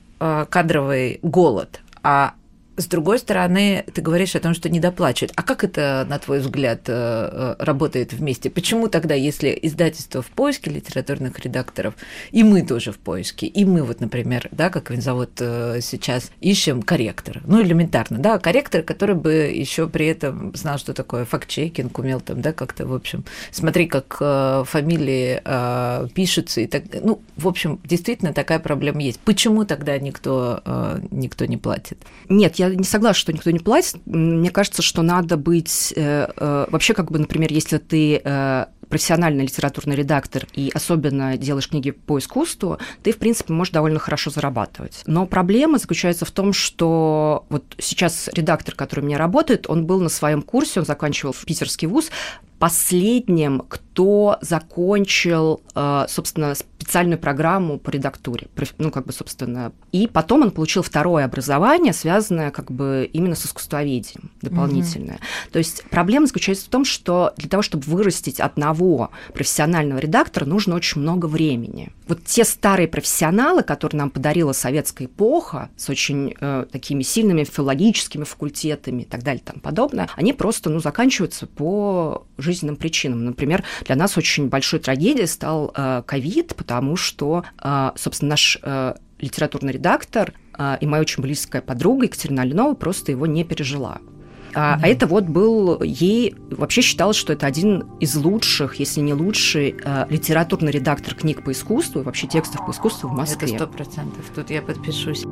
кадровый 0.50 1.20
голод, 1.22 1.82
а 2.04 2.34
С 2.76 2.88
другой 2.88 3.20
стороны, 3.20 3.86
ты 3.94 4.02
говоришь 4.02 4.36
о 4.36 4.40
том, 4.40 4.56
что 4.56 4.68
не 4.68 4.80
доплачивают. 4.80 5.32
А 5.36 5.44
как 5.44 5.64
это, 5.64 6.08
на 6.10 6.18
твой 6.18 6.40
взгляд, 6.40 6.82
э, 6.88 7.56
э, 7.60 7.64
работает 7.64 8.14
вместе? 8.14 8.50
Почему 8.50 8.88
тогда, 8.88 9.14
если 9.14 9.58
издательство 9.62 10.24
в 10.24 10.28
поиске 10.28 10.72
литературных 10.72 11.38
редакторов, 11.40 11.94
и 12.32 12.44
мы 12.44 12.66
тоже 12.66 12.92
в 12.92 12.98
поиске, 12.98 13.46
и 13.46 13.64
мы 13.64 13.84
вот, 13.84 14.00
например, 14.00 14.50
да, 14.52 14.72
как 14.72 14.90
винзавод 14.90 15.34
э, 15.40 15.82
сейчас 15.82 16.32
ищем 16.42 16.82
корректора, 16.82 17.42
ну, 17.46 17.62
элементарно, 17.62 18.18
да, 18.18 18.40
корректор, 18.40 18.82
который 18.82 19.16
бы 19.16 19.34
еще 19.34 19.88
при 19.88 20.08
этом 20.08 20.56
знал, 20.56 20.80
что 20.80 20.96
такое 20.96 21.26
факт-чекинг, 21.26 22.00
умел 22.00 22.22
там, 22.22 22.42
да, 22.42 22.54
как-то, 22.54 22.88
в 22.88 22.94
общем, 22.94 23.24
смотри, 23.52 23.86
как 23.86 24.18
фамилии 24.68 25.42
пишутся, 26.14 26.62
и 26.62 26.68
так, 26.68 26.84
ну, 27.04 27.22
в 27.38 27.48
общем, 27.48 27.80
действительно 27.84 28.34
такая 28.34 28.58
проблема 28.58 29.02
есть. 29.02 29.20
Почему 29.20 29.64
тогда 29.66 29.98
никто, 30.00 30.62
никто 31.12 31.46
не 31.46 31.58
платит? 31.58 32.00
Нет, 32.30 32.56
я 32.56 32.63
не 32.70 32.84
согласна, 32.84 33.20
что 33.20 33.34
никто 33.34 33.52
не 33.52 33.60
платит. 33.60 33.98
Мне 34.06 34.50
кажется, 34.50 34.82
что 34.82 35.02
надо 35.02 35.38
быть... 35.38 35.94
Э, 35.96 36.28
э, 36.36 36.66
вообще, 36.70 36.94
как 36.94 37.12
бы, 37.12 37.20
например, 37.20 37.52
если 37.52 37.78
ты 37.78 38.22
э, 38.24 38.66
профессиональный 38.94 39.44
литературный 39.44 39.96
редактор 39.96 40.48
и 40.54 40.70
особенно 40.74 41.36
делаешь 41.38 41.68
книги 41.68 41.92
по 41.92 42.20
искусству, 42.20 42.78
ты, 43.02 43.12
в 43.12 43.18
принципе, 43.18 43.52
можешь 43.52 43.72
довольно 43.72 43.98
хорошо 44.00 44.30
зарабатывать. 44.30 45.02
Но 45.08 45.26
проблема 45.26 45.80
заключается 45.80 46.26
в 46.26 46.32
том, 46.32 46.54
что 46.54 47.46
вот 47.50 47.64
сейчас 47.80 48.30
редактор, 48.34 48.76
который 48.76 49.02
у 49.02 49.06
меня 49.06 49.18
работает, 49.18 49.68
он 49.68 49.86
был 49.86 50.00
на 50.00 50.10
своем 50.10 50.44
курсе, 50.44 50.82
он 50.82 50.86
заканчивал 50.86 51.34
в 51.34 51.44
питерский 51.44 51.88
вуз, 51.88 52.12
последним, 52.64 53.62
кто 53.68 54.38
закончил, 54.40 55.60
э, 55.76 56.06
собственно, 56.08 56.56
специальную 56.56 57.20
программу 57.20 57.78
по 57.78 57.90
редактуре, 57.90 58.48
ну, 58.78 58.90
как 58.90 59.06
бы, 59.06 59.12
собственно, 59.12 59.74
и 59.92 60.08
потом 60.08 60.44
он 60.44 60.52
получил 60.52 60.82
второе 60.82 61.26
образование, 61.26 61.92
связанное, 61.92 62.52
как 62.52 62.72
бы, 62.72 63.10
именно 63.12 63.36
с 63.36 63.46
искусствоведением, 63.46 64.32
дополнительное. 64.42 65.16
Mm-hmm. 65.16 65.52
То 65.52 65.60
есть 65.60 65.84
проблема 65.90 66.28
заключается 66.28 66.66
в 66.66 66.70
том, 66.70 66.86
что 66.86 67.34
для 67.36 67.50
того, 67.50 67.64
чтобы 67.64 67.84
вырастить 67.84 68.40
одного 68.40 69.12
профессионального 69.34 70.00
редактора, 70.00 70.46
нужно 70.46 70.76
очень 70.76 71.02
много 71.02 71.26
времени. 71.26 71.92
Вот 72.08 72.24
те 72.24 72.46
старые 72.46 72.88
профессионалы, 72.88 73.64
которые 73.64 74.00
нам 74.00 74.10
подарила 74.10 74.54
советская 74.54 75.08
эпоха, 75.08 75.70
с 75.76 75.90
очень 75.90 76.34
э, 76.40 76.66
такими 76.72 77.04
сильными 77.04 77.44
филологическими 77.44 78.24
факультетами 78.24 79.02
и 79.02 79.06
так 79.06 79.24
далее 79.24 79.42
и 79.42 79.46
тому 79.46 79.60
подобное, 79.60 80.10
они 80.16 80.32
просто, 80.32 80.70
ну, 80.70 80.80
заканчиваются 80.80 81.46
по 81.46 82.26
жизни 82.38 82.53
жизненным 82.54 82.76
причинам. 82.76 83.26
Например, 83.26 83.64
для 83.86 83.96
нас 83.96 84.18
очень 84.18 84.50
большой 84.50 84.80
трагедией 84.80 85.28
стал 85.28 85.74
э, 85.76 86.04
ковид, 86.06 86.56
потому 86.56 86.96
что, 86.96 87.44
э, 87.62 87.92
собственно, 87.96 88.32
наш 88.32 88.58
э, 88.62 88.94
литературный 89.20 89.74
редактор 89.74 90.34
и 90.80 90.86
моя 90.86 91.02
очень 91.02 91.24
близкая 91.24 91.64
подруга 91.64 92.06
Екатерина 92.06 92.44
Алинова 92.44 92.76
просто 92.76 93.12
его 93.12 93.26
не 93.26 93.44
пережила. 93.44 93.98
А, 94.56 94.80
а 94.82 94.88
это 94.88 95.08
вот 95.08 95.26
был 95.26 95.82
ей 95.82 96.36
вообще 96.52 96.82
считалось, 96.82 97.18
что 97.18 97.34
это 97.34 97.48
один 97.48 97.86
из 98.00 98.16
лучших, 98.16 98.76
если 98.76 99.02
не 99.02 99.14
лучший, 99.14 99.76
э, 99.84 100.06
литературный 100.10 100.72
редактор 100.72 101.16
книг 101.16 101.44
по 101.44 101.52
искусству 101.52 102.02
и 102.02 102.04
вообще 102.04 102.28
текстов 102.28 102.66
по 102.66 102.72
искусству 102.72 103.10
в 103.10 103.14
Москве. 103.14 103.56
Это 103.56 103.66
сто 103.66 103.68
процентов. 103.68 104.26
Тут 104.36 104.50
я 104.50 104.62
подпишусь. 104.62 105.24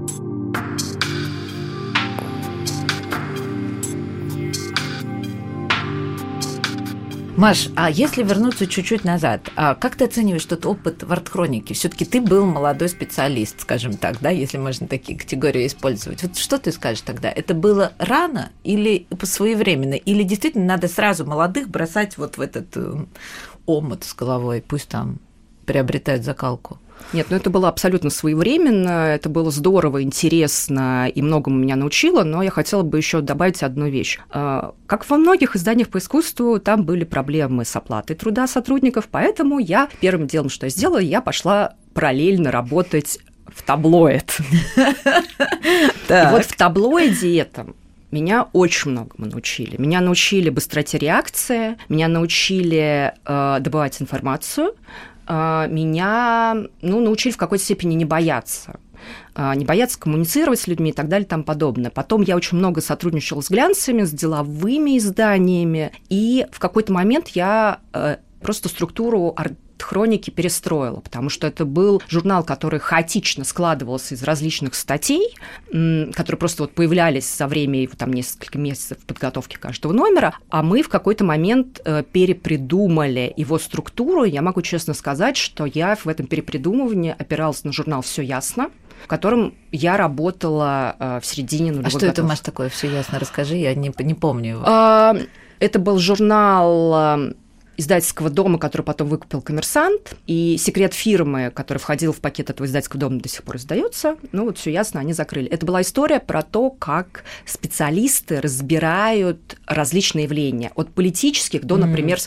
Маш, 7.42 7.70
а 7.76 7.90
если 7.90 8.22
вернуться 8.22 8.68
чуть-чуть 8.68 9.04
назад, 9.04 9.50
а 9.56 9.74
как 9.74 9.96
ты 9.96 10.06
оцениваешь 10.06 10.46
тот 10.46 10.64
опыт 10.68 11.02
в 11.02 11.12
арт-хронике? 11.12 11.74
Все-таки 11.74 12.06
ты 12.06 12.22
был 12.22 12.46
молодой 12.46 12.88
специалист, 12.88 13.60
скажем 13.62 13.98
так, 13.98 14.20
да, 14.22 14.30
если 14.30 14.60
можно 14.60 14.88
такие 14.88 15.18
категории 15.18 15.66
использовать. 15.66 16.22
Вот 16.22 16.38
что 16.38 16.60
ты 16.60 16.72
скажешь 16.72 17.02
тогда? 17.02 17.32
Это 17.32 17.56
было 17.56 17.94
рано 17.98 18.52
или 18.64 19.08
своевременно? 19.24 19.96
Или 19.96 20.22
действительно 20.22 20.66
надо 20.66 20.88
сразу 20.88 21.26
молодых 21.26 21.68
бросать 21.68 22.16
вот 22.20 22.38
в 22.38 22.42
этот 22.42 22.78
э, 22.78 23.06
омут 23.66 24.04
с 24.04 24.14
головой, 24.14 24.64
пусть 24.68 24.90
там 24.90 25.18
приобретают 25.66 26.24
закалку? 26.24 26.78
Нет, 27.14 27.28
ну 27.30 27.36
это 27.36 27.50
было 27.50 27.68
абсолютно 27.68 28.10
своевременно, 28.10 29.08
это 29.08 29.30
было 29.30 29.52
здорово, 29.52 30.04
интересно 30.04 31.10
и 31.14 31.22
многому 31.22 31.58
меня 31.58 31.76
научило, 31.76 32.24
но 32.24 32.42
я 32.44 32.52
хотела 32.52 32.84
бы 32.84 32.98
еще 32.98 33.22
добавить 33.22 33.64
одну 33.64 33.88
вещь. 33.88 34.20
А, 34.30 34.74
как 34.88 35.10
во 35.10 35.18
многих 35.18 35.56
изданиях 35.56 35.90
по 35.90 35.98
искусству, 35.98 36.60
там 36.60 36.84
были 36.84 37.04
проблемы 37.04 37.66
с 37.66 37.76
оплатой 37.76 38.16
труда 38.16 38.48
сотрудников, 38.48 39.08
поэтому 39.10 39.60
я 39.60 39.90
первым 40.00 40.28
делом, 40.28 40.50
что 40.50 40.66
я 40.66 40.70
сделала, 40.70 41.00
я 41.00 41.22
пошла 41.22 41.74
параллельно 41.94 42.52
работать 42.52 43.20
в 43.48 43.64
таблоид. 43.64 44.38
И 44.76 46.32
вот 46.32 46.46
в 46.46 46.56
таблоиде 46.56 47.38
этом 47.38 47.76
меня 48.12 48.48
очень 48.54 48.92
многому 48.92 49.28
научили. 49.28 49.78
Меня 49.78 50.02
научили 50.02 50.50
быстроте 50.50 50.98
реакции, 50.98 51.78
меня 51.90 52.08
научили 52.08 53.14
э, 53.26 53.58
добывать 53.60 54.02
информацию, 54.02 54.74
меня 55.28 56.66
ну, 56.82 57.00
научили 57.00 57.34
в 57.34 57.38
какой-то 57.38 57.64
степени 57.64 57.94
не 57.96 58.06
бояться 58.06 58.80
а, 59.34 59.56
не 59.56 59.66
бояться 59.66 60.00
коммуницировать 60.00 60.60
с 60.60 60.68
людьми 60.68 60.92
и 60.92 60.94
так 60.94 61.08
далее 61.08 61.26
и 61.26 61.30
тому 61.30 61.44
подобное. 61.44 61.90
Потом 61.90 62.22
я 62.22 62.36
очень 62.36 62.58
много 62.58 62.82
сотрудничала 62.82 63.42
с 63.42 63.50
глянцами, 63.50 64.04
с 64.04 64.12
деловыми 64.12 64.98
изданиями, 64.98 65.92
и 66.10 66.46
в 66.52 66.60
какой-то 66.60 66.94
момент 66.94 67.30
я 67.30 67.80
э, 67.94 68.18
просто 68.42 68.70
структуру 68.70 69.36
хроники 69.82 70.30
перестроила, 70.30 71.00
потому 71.00 71.30
что 71.30 71.48
это 71.48 71.66
был 71.66 72.02
журнал, 72.08 72.44
который 72.44 72.80
хаотично 72.80 73.44
складывался 73.44 74.16
из 74.16 74.24
различных 74.24 74.76
статей, 74.76 75.36
которые 75.70 76.38
просто 76.38 76.64
вот 76.64 76.74
появлялись 76.74 77.34
за 77.36 77.48
время 77.48 77.88
там 77.98 78.14
несколько 78.14 78.58
месяцев 78.58 78.98
подготовки 79.00 79.58
каждого 79.58 79.94
номера, 79.94 80.36
а 80.50 80.64
мы 80.64 80.84
в 80.84 80.90
какой-то 80.90 81.24
момент 81.24 81.82
э, 81.84 82.04
перепридумали 82.12 83.34
его 83.36 83.60
структуру. 83.60 84.24
Я 84.24 84.42
могу 84.42 84.62
честно 84.62 84.94
сказать, 84.94 85.38
что 85.38 85.66
я 85.66 85.96
в 85.96 86.08
этом 86.08 86.28
перепридумывании 86.28 87.16
опиралась 87.18 87.64
на 87.64 87.72
журнал 87.72 88.02
«Все 88.02 88.22
ясно», 88.22 88.70
в 89.04 89.08
котором 89.08 89.56
я 89.72 89.98
работала 89.98 90.96
э, 91.00 91.20
в 91.22 91.26
середине 91.26 91.72
нулевых 91.72 91.88
А 91.88 91.98
что 91.98 92.06
это, 92.06 92.24
Маш, 92.24 92.40
такое? 92.42 92.70
Все 92.70 92.90
ясно, 92.90 93.20
расскажи, 93.20 93.56
я 93.56 93.74
не, 93.74 93.92
не 94.00 94.14
помню 94.14 94.52
его. 94.52 95.18
Это 95.60 95.78
был 95.78 96.00
журнал 96.00 97.34
издательского 97.78 98.30
дома, 98.30 98.60
который 98.60 98.84
потом 98.84 99.08
выкупил 99.10 99.42
коммерсант, 99.42 100.16
и 100.28 100.58
секрет 100.58 100.94
фирмы, 100.94 101.52
который 101.54 101.80
входил 101.80 102.14
в 102.14 102.18
пакет 102.20 102.50
этого 102.50 102.66
издательского 102.66 103.00
дома, 103.00 103.20
до 103.20 103.30
сих 103.30 103.44
пор 103.44 103.58
издается. 103.58 104.18
Ну 104.32 104.46
вот 104.46 104.58
все 104.58 104.72
ясно, 104.72 105.00
они 105.00 105.14
закрыли. 105.14 105.50
Это 105.50 105.66
была 105.66 105.82
история 105.82 106.20
про 106.20 106.42
то, 106.42 106.70
как 106.70 107.24
специалисты 107.46 108.42
разбирают 108.42 109.58
различные 109.66 110.26
явления, 110.26 110.72
от 110.76 110.94
политических 110.94 111.66
до, 111.66 111.78
например, 111.78 112.20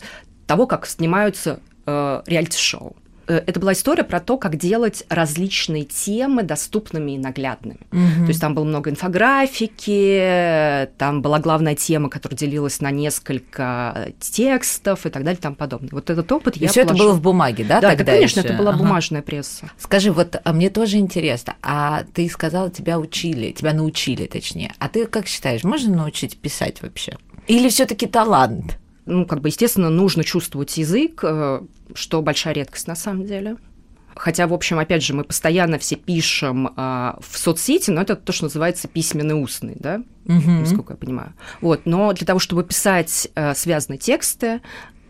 того, 0.46 0.66
как 0.66 0.86
снимаются 0.86 1.60
э, 1.86 2.22
реалити-шоу. 2.26 2.96
Э, 3.26 3.42
это 3.46 3.60
была 3.60 3.72
история 3.72 4.04
про 4.04 4.20
то, 4.20 4.36
как 4.36 4.56
делать 4.56 5.04
различные 5.08 5.84
темы 5.84 6.42
доступными 6.42 7.12
и 7.12 7.18
наглядными. 7.18 7.80
Угу. 7.92 8.24
То 8.24 8.28
есть 8.28 8.40
там 8.40 8.54
было 8.54 8.64
много 8.64 8.90
инфографики, 8.90 10.88
там 10.98 11.22
была 11.22 11.38
главная 11.38 11.74
тема, 11.74 12.08
которая 12.08 12.36
делилась 12.36 12.80
на 12.80 12.90
несколько 12.90 14.12
текстов 14.20 15.06
и 15.06 15.10
так 15.10 15.24
далее 15.24 15.38
и 15.38 15.42
тому 15.42 15.56
подобное. 15.56 15.90
Вот 15.92 16.10
этот 16.10 16.30
опыт 16.32 16.56
и 16.56 16.60
я 16.60 16.68
все 16.68 16.82
это 16.82 16.94
было 16.94 17.12
в 17.12 17.20
бумаге, 17.20 17.64
да? 17.64 17.80
Да, 17.80 17.90
тогда 17.90 18.12
это, 18.12 18.12
конечно, 18.12 18.40
еще? 18.40 18.48
это 18.48 18.58
была 18.58 18.70
ага. 18.70 18.78
бумажная 18.78 19.22
пресса. 19.22 19.70
Скажи, 19.78 20.12
вот 20.12 20.40
а 20.42 20.52
мне 20.52 20.70
тоже 20.70 20.98
интересно, 20.98 21.56
а 21.62 22.04
ты 22.12 22.28
сказала, 22.28 22.70
тебя 22.70 22.98
учили, 22.98 23.52
тебя 23.52 23.72
научили, 23.72 24.26
точнее. 24.26 24.72
А 24.78 24.88
ты 24.88 25.06
как 25.06 25.26
считаешь, 25.26 25.64
можно 25.64 25.94
научить 25.96 26.36
писать 26.36 26.82
вообще? 26.82 27.16
Или 27.46 27.68
все-таки 27.68 28.06
талант? 28.06 28.78
Ну, 29.06 29.26
как 29.26 29.40
бы, 29.40 29.48
естественно, 29.48 29.90
нужно 29.90 30.24
чувствовать 30.24 30.76
язык, 30.76 31.20
э, 31.22 31.60
что 31.94 32.22
большая 32.22 32.54
редкость 32.54 32.86
на 32.86 32.96
самом 32.96 33.26
деле. 33.26 33.56
Хотя, 34.16 34.46
в 34.46 34.54
общем, 34.54 34.78
опять 34.78 35.02
же, 35.02 35.12
мы 35.12 35.24
постоянно 35.24 35.78
все 35.78 35.96
пишем 35.96 36.72
а, 36.76 37.18
в 37.20 37.36
соцсети, 37.36 37.90
но 37.90 38.02
это 38.02 38.14
то, 38.14 38.32
что 38.32 38.44
называется 38.44 38.86
письменный 38.86 39.34
устный, 39.34 39.74
да, 39.76 40.02
угу. 40.24 40.50
насколько 40.50 40.92
я 40.92 40.96
понимаю. 40.96 41.32
Вот, 41.60 41.80
но 41.84 42.12
для 42.12 42.24
того, 42.24 42.38
чтобы 42.38 42.62
писать 42.62 43.28
а, 43.34 43.54
связанные 43.54 43.98
тексты, 43.98 44.60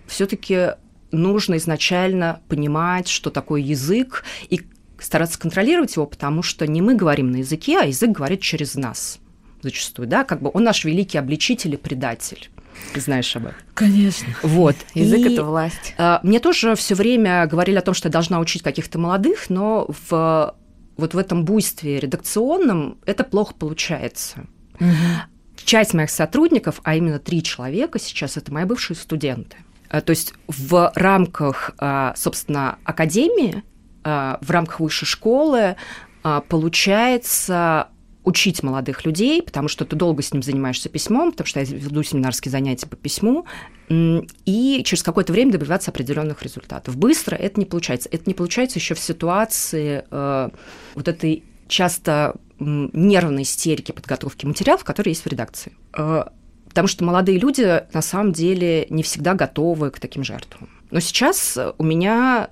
все-таки 0.06 0.70
нужно 1.12 1.58
изначально 1.58 2.40
понимать, 2.48 3.08
что 3.08 3.28
такое 3.30 3.60
язык, 3.60 4.24
и 4.48 4.62
стараться 4.98 5.38
контролировать 5.38 5.96
его, 5.96 6.06
потому 6.06 6.42
что 6.42 6.66
не 6.66 6.80
мы 6.80 6.94
говорим 6.94 7.30
на 7.30 7.36
языке, 7.36 7.78
а 7.80 7.84
язык 7.84 8.10
говорит 8.10 8.40
через 8.40 8.74
нас 8.74 9.18
зачастую, 9.64 10.06
да, 10.08 10.24
как 10.24 10.42
бы 10.42 10.50
он 10.52 10.64
наш 10.64 10.84
великий 10.84 11.18
обличитель 11.18 11.74
и 11.74 11.76
предатель. 11.78 12.50
Ты 12.93 13.00
знаешь 13.00 13.35
об 13.37 13.47
этом. 13.47 13.59
Конечно. 13.75 14.28
Вот. 14.43 14.76
Язык 14.95 15.21
и, 15.21 15.33
это 15.33 15.45
власть. 15.45 15.95
А, 15.99 16.21
мне 16.23 16.40
тоже 16.40 16.75
все 16.75 16.95
время 16.95 17.47
говорили 17.47 17.76
о 17.76 17.83
том, 17.83 17.95
что 17.95 18.09
я 18.09 18.12
должна 18.12 18.38
учить 18.38 18.62
каких-то 18.62 18.99
молодых, 18.99 19.50
но 19.50 19.87
в 19.88 20.54
вот 20.97 21.12
в 21.12 21.19
этом 21.19 21.45
буйстве 21.45 21.99
редакционном 21.99 22.99
это 23.04 23.25
плохо 23.25 23.52
получается. 23.54 24.47
Угу. 24.78 25.64
Часть 25.64 25.93
моих 25.93 26.11
сотрудников, 26.11 26.81
а 26.85 26.95
именно 26.95 27.19
три 27.19 27.43
человека 27.43 27.99
сейчас, 27.99 28.37
это 28.37 28.52
мои 28.52 28.64
бывшие 28.64 28.97
студенты. 28.97 29.57
А, 29.88 30.00
то 30.00 30.11
есть 30.11 30.35
в 30.47 30.93
рамках, 30.95 31.73
а, 31.78 32.14
собственно, 32.16 32.78
академии, 32.85 33.62
в 34.04 34.50
рамках 34.50 34.81
высшей 34.81 35.07
школы 35.07 35.76
получается 36.50 37.88
учить 38.25 38.62
молодых 38.62 39.04
людей, 39.04 39.43
потому 39.43 39.69
что 39.69 39.85
ты 39.85 39.97
долго 39.97 40.23
с 40.23 40.33
ним 40.33 40.43
занимаешься 40.43 40.88
письмом, 40.88 41.31
потому 41.33 41.47
что 41.47 41.61
я 41.61 41.66
веду 41.66 42.02
семинарские 42.02 42.50
занятия 42.50 42.87
по 42.87 42.97
письму, 42.97 43.47
и 43.88 44.83
через 44.85 45.02
какое-то 45.02 45.33
время 45.33 45.52
добиваться 45.52 45.90
определенных 45.90 46.43
результатов. 46.43 46.97
Быстро 46.97 47.37
это 47.37 47.61
не 47.61 47.66
получается. 47.66 48.09
Это 48.11 48.25
не 48.26 48.35
получается 48.35 48.78
еще 48.78 48.95
в 48.95 48.99
ситуации 48.99 50.04
э, 50.11 50.50
вот 50.95 51.09
этой 51.09 51.45
часто 51.69 52.37
нервной 52.59 53.43
истерики 53.43 53.93
подготовки 53.93 54.47
материалов, 54.47 54.85
которые 54.85 55.12
есть 55.12 55.25
в 55.25 55.28
редакции. 55.28 55.73
Э, 55.97 56.25
потому 56.69 56.88
что 56.88 57.04
молодые 57.04 57.38
люди 57.38 57.85
на 57.93 58.02
самом 58.02 58.33
деле 58.33 58.87
не 58.88 59.02
всегда 59.02 59.35
готовы 59.35 59.90
к 59.90 60.00
таким 60.00 60.25
жертвам. 60.25 60.71
Но 60.90 61.00
сейчас 61.00 61.59
у 61.76 61.85
меня 61.85 62.49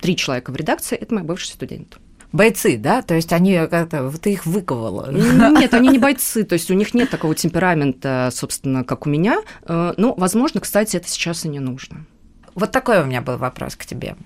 три 0.00 0.16
человека 0.16 0.50
в 0.50 0.56
редакции, 0.56 0.96
это 0.96 1.14
мои 1.14 1.22
бывшие 1.22 1.54
студенты 1.54 1.98
бойцы, 2.32 2.76
да? 2.76 3.02
То 3.02 3.14
есть 3.14 3.32
они 3.32 3.54
как-то, 3.70 4.10
ты 4.18 4.32
их 4.32 4.46
выковала? 4.46 5.10
Нет, 5.12 5.74
они 5.74 5.88
не 5.88 5.98
бойцы, 5.98 6.44
то 6.44 6.54
есть 6.54 6.70
у 6.70 6.74
них 6.74 6.94
нет 6.94 7.10
такого 7.10 7.34
темперамента, 7.34 8.30
собственно, 8.32 8.84
как 8.84 9.06
у 9.06 9.10
меня. 9.10 9.42
Э, 9.64 9.94
ну, 9.96 10.14
возможно, 10.16 10.60
кстати, 10.60 10.96
это 10.96 11.08
сейчас 11.08 11.44
и 11.44 11.48
не 11.48 11.60
нужно. 11.60 12.06
Вот 12.54 12.70
такой 12.72 13.02
у 13.02 13.06
меня 13.06 13.22
был 13.22 13.38
вопрос 13.38 13.76
к 13.76 13.86
тебе. 13.86 14.16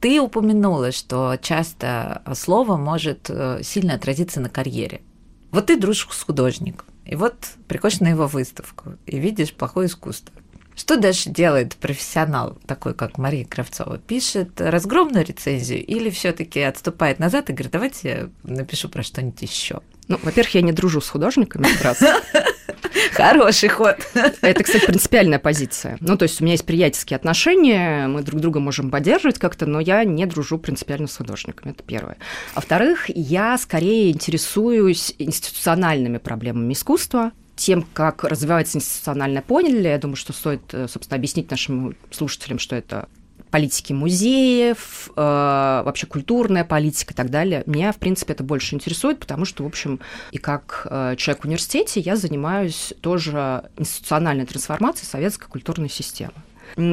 Ты 0.00 0.20
упомянула, 0.20 0.92
что 0.92 1.36
часто 1.40 2.22
слово 2.34 2.76
может 2.76 3.28
э, 3.30 3.60
сильно 3.62 3.94
отразиться 3.94 4.40
на 4.40 4.48
карьере. 4.48 5.00
Вот 5.50 5.66
ты 5.66 5.78
дружишь 5.78 6.08
с 6.10 6.22
художником, 6.22 6.86
и 7.04 7.16
вот 7.16 7.34
приходишь 7.66 8.00
на 8.00 8.08
его 8.08 8.26
выставку 8.26 8.94
и 9.06 9.18
видишь 9.18 9.54
плохое 9.54 9.88
искусство. 9.88 10.34
Что 10.78 10.96
дальше 10.96 11.28
делает 11.28 11.74
профессионал, 11.74 12.56
такой 12.66 12.94
как 12.94 13.18
Мария 13.18 13.44
Кравцова? 13.44 13.98
Пишет 13.98 14.60
разгромную 14.60 15.26
рецензию 15.26 15.84
или 15.84 16.08
все 16.08 16.30
таки 16.30 16.60
отступает 16.60 17.18
назад 17.18 17.50
и 17.50 17.52
говорит, 17.52 17.72
давайте 17.72 18.08
я 18.08 18.30
напишу 18.44 18.88
про 18.88 19.02
что-нибудь 19.02 19.42
еще? 19.42 19.80
Ну, 20.06 20.20
во-первых, 20.22 20.54
я 20.54 20.62
не 20.62 20.70
дружу 20.70 21.00
с 21.00 21.08
художниками 21.08 21.64
как 21.64 21.82
раз. 21.82 21.98
Хороший 23.12 23.70
ход. 23.70 23.96
Это, 24.40 24.62
кстати, 24.62 24.86
принципиальная 24.86 25.40
позиция. 25.40 25.98
Ну, 26.00 26.16
то 26.16 26.22
есть 26.22 26.40
у 26.40 26.44
меня 26.44 26.52
есть 26.52 26.64
приятельские 26.64 27.16
отношения, 27.16 28.06
мы 28.06 28.22
друг 28.22 28.40
друга 28.40 28.60
можем 28.60 28.92
поддерживать 28.92 29.40
как-то, 29.40 29.66
но 29.66 29.80
я 29.80 30.04
не 30.04 30.26
дружу 30.26 30.58
принципиально 30.58 31.08
с 31.08 31.16
художниками, 31.16 31.72
это 31.72 31.82
первое. 31.82 32.18
А 32.54 32.60
во-вторых, 32.60 33.06
я 33.08 33.58
скорее 33.58 34.12
интересуюсь 34.12 35.12
институциональными 35.18 36.18
проблемами 36.18 36.72
искусства, 36.72 37.32
тем, 37.58 37.86
как 37.92 38.24
развивается 38.24 38.78
институциональное 38.78 39.42
поле, 39.42 39.82
я 39.82 39.98
думаю, 39.98 40.16
что 40.16 40.32
стоит, 40.32 40.62
э, 40.72 40.88
собственно, 40.88 41.16
объяснить 41.16 41.50
нашим 41.50 41.96
слушателям, 42.10 42.58
что 42.58 42.76
это 42.76 43.08
политики 43.50 43.92
музеев, 43.92 45.10
э, 45.16 45.20
вообще 45.84 46.06
культурная 46.06 46.64
политика 46.64 47.12
и 47.12 47.16
так 47.16 47.30
далее. 47.30 47.62
Меня, 47.66 47.92
в 47.92 47.96
принципе, 47.96 48.32
это 48.32 48.44
больше 48.44 48.74
интересует, 48.74 49.18
потому 49.18 49.44
что, 49.44 49.64
в 49.64 49.66
общем, 49.66 50.00
и 50.30 50.38
как 50.38 50.86
э, 50.90 51.16
человек 51.16 51.42
в 51.42 51.46
университете 51.46 52.00
я 52.00 52.16
занимаюсь 52.16 52.94
тоже 53.00 53.64
институциональной 53.76 54.46
трансформацией 54.46 55.08
советской 55.08 55.48
культурной 55.48 55.88
системы. 55.88 56.34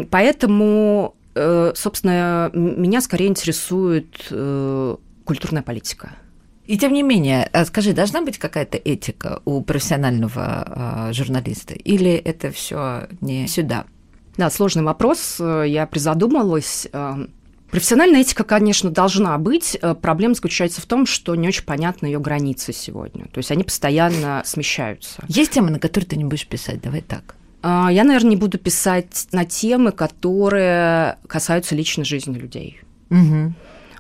Поэтому, 0.10 1.16
э, 1.36 1.74
собственно, 1.76 2.50
меня 2.54 3.02
скорее 3.02 3.28
интересует 3.28 4.28
э, 4.32 4.96
культурная 5.26 5.64
политика. 5.64 6.14
И 6.68 6.78
тем 6.78 6.94
не 6.94 7.04
менее, 7.04 7.48
а 7.54 7.66
скажи, 7.66 7.94
должна 7.94 8.22
быть 8.22 8.38
какая-то 8.40 8.78
этика 8.78 9.42
у 9.46 9.62
профессионального 9.62 11.10
э, 11.10 11.14
журналиста, 11.14 11.76
или 11.76 12.12
это 12.12 12.52
все 12.52 13.08
не 13.22 13.48
сюда? 13.48 13.86
Да, 14.38 14.50
сложный 14.50 14.84
вопрос. 14.84 15.40
Я 15.40 15.86
призадумалась. 15.86 16.88
Э, 16.92 17.28
профессиональная 17.70 18.22
этика, 18.22 18.44
конечно, 18.44 18.90
должна 18.90 19.38
быть. 19.38 19.78
Э, 19.80 19.94
проблема 19.94 20.34
заключается 20.34 20.82
в 20.82 20.86
том, 20.88 21.06
что 21.06 21.36
не 21.36 21.48
очень 21.48 21.64
понятны 21.64 22.08
ее 22.08 22.20
границы 22.20 22.74
сегодня. 22.74 23.26
То 23.26 23.38
есть 23.38 23.52
они 23.52 23.64
постоянно 23.64 24.42
смещаются. 24.44 25.24
Есть 25.28 25.52
темы, 25.52 25.70
на 25.70 25.80
которые 25.80 26.08
ты 26.08 26.16
не 26.16 26.26
будешь 26.26 26.48
писать? 26.48 26.82
Давай 26.82 27.02
так. 27.02 27.36
Я, 27.64 28.04
наверное, 28.04 28.32
не 28.32 28.36
буду 28.36 28.60
писать 28.60 29.28
на 29.32 29.44
темы, 29.44 29.92
которые 29.92 31.18
касаются 31.28 31.74
личной 31.74 32.06
жизни 32.06 32.38
людей. 32.38 32.80
Угу. 33.10 33.54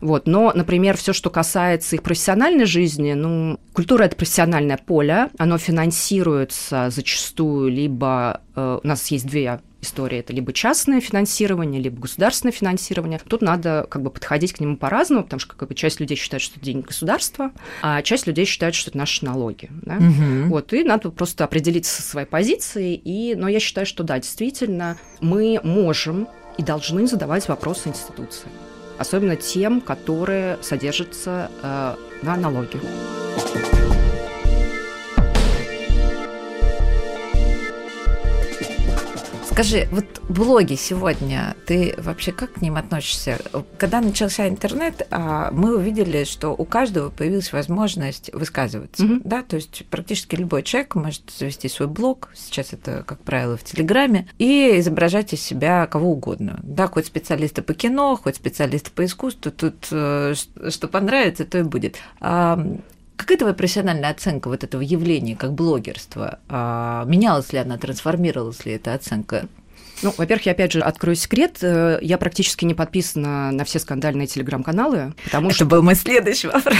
Вот. 0.06 0.28
Но, 0.28 0.52
например, 0.54 0.98
все, 0.98 1.14
что 1.14 1.32
касается 1.32 1.96
их 1.96 2.04
профессиональной 2.04 2.66
жизни, 2.66 3.14
ну, 3.14 3.60
культура– 3.74 4.04
это 4.06 4.16
профессиональное 4.16 4.78
поле, 4.78 5.30
оно 5.40 5.58
финансируется 5.58 6.90
зачастую 6.92 7.72
либо… 7.72 8.42
Э, 8.56 8.80
у 8.84 8.88
нас 8.88 9.08
есть 9.08 9.26
две 9.26 9.60
истории. 9.82 10.20
Это 10.20 10.32
либо 10.32 10.54
частное 10.54 11.02
финансирование, 11.02 11.82
либо 11.82 12.00
государственное 12.02 12.52
финансирование. 12.52 13.20
Тут 13.28 13.42
надо 13.42 13.88
как 13.90 14.04
бы 14.04 14.12
подходить 14.12 14.54
к 14.54 14.60
нему 14.60 14.78
по-разному, 14.78 15.24
потому 15.24 15.40
что 15.40 15.56
как 15.56 15.70
бы, 15.70 15.76
часть 15.76 16.00
людей 16.00 16.18
считает, 16.18 16.44
что 16.44 16.58
это 16.58 16.66
деньги 16.66 16.86
государства, 16.86 17.52
а 17.82 18.04
часть 18.04 18.28
людей 18.28 18.46
считает, 18.46 18.76
что 18.76 18.92
это 18.92 19.00
наши 19.00 19.26
налоги. 19.26 19.70
Да? 19.82 19.96
Угу. 19.96 20.50
Вот, 20.50 20.72
и 20.74 20.84
надо 20.84 21.10
просто 21.10 21.44
определиться 21.44 22.00
со 22.00 22.08
своей 22.08 22.28
позицией. 22.28 22.96
И, 23.04 23.34
но 23.34 23.48
я 23.48 23.60
считаю, 23.60 23.88
что 23.88 24.04
да, 24.04 24.20
действительно, 24.20 24.98
мы 25.20 25.60
можем 25.64 26.28
и 26.60 26.64
должны 26.64 27.08
задавать 27.08 27.48
вопросы 27.48 27.90
институции 27.90 28.50
особенно 28.98 29.36
тем, 29.36 29.82
которые 29.82 30.58
содержатся 30.62 31.50
э, 31.62 31.96
на 32.24 32.36
налоге. 32.36 32.80
Скажи, 39.56 39.88
вот 39.90 40.22
блоги 40.28 40.76
сегодня, 40.76 41.56
ты 41.66 41.96
вообще 41.98 42.34
как 42.34 42.56
к 42.56 42.62
ним 42.62 42.76
относишься? 42.76 43.40
Когда 43.78 44.02
начался 44.02 44.50
интернет, 44.50 45.08
а, 45.12 45.50
мы 45.52 45.78
увидели, 45.78 46.26
что 46.26 46.50
у 46.50 46.66
каждого 46.66 47.10
появилась 47.10 47.54
возможность 47.54 48.30
высказываться. 48.34 49.06
Mm-hmm. 49.06 49.22
Да? 49.24 49.44
То 49.44 49.56
есть 49.56 49.86
практически 49.90 50.36
любой 50.36 50.62
человек 50.62 50.96
может 50.96 51.22
завести 51.30 51.70
свой 51.70 51.88
блог, 51.88 52.32
сейчас 52.36 52.74
это, 52.74 53.04
как 53.08 53.20
правило, 53.20 53.56
в 53.56 53.64
Телеграме, 53.64 54.28
и 54.40 54.78
изображать 54.80 55.32
из 55.32 55.40
себя 55.40 55.88
кого 55.88 56.12
угодно. 56.12 56.60
Да, 56.62 56.88
хоть 56.88 57.06
специалисты 57.06 57.62
по 57.62 57.74
кино, 57.74 58.20
хоть 58.22 58.36
специалисты 58.36 58.92
по 58.92 59.06
искусству, 59.06 59.54
тут 59.54 59.88
э, 59.90 60.34
что 60.68 60.88
понравится, 60.90 61.46
то 61.46 61.60
и 61.60 61.64
будет. 61.64 61.96
Какая 63.16 63.38
твоя 63.38 63.54
профессиональная 63.54 64.12
оценка 64.12 64.50
вот 64.50 64.64
этого 64.64 64.82
явления, 64.82 65.36
как 65.36 65.54
блогерство? 65.54 66.40
А, 66.50 67.06
менялась 67.06 67.54
ли 67.54 67.60
она, 67.60 67.78
трансформировалась 67.78 68.66
ли 68.66 68.74
эта 68.74 68.94
оценка? 68.94 69.48
Ну, 70.02 70.14
во-первых, 70.18 70.46
я 70.46 70.52
опять 70.52 70.74
же 70.74 70.80
открою 70.82 71.16
секрет. 71.16 71.58
Э, 71.62 72.00
я 72.02 72.18
практически 72.18 72.66
не 72.66 72.74
подписана 72.74 73.52
на 73.52 73.64
все 73.64 73.80
скандальные 73.80 74.28
телеграм-каналы, 74.28 75.14
потому 75.24 75.48
Это 75.48 75.56
что... 75.56 75.66
был 75.66 75.82
мой 75.82 75.96
следующий 75.96 76.48
вопрос. 76.48 76.76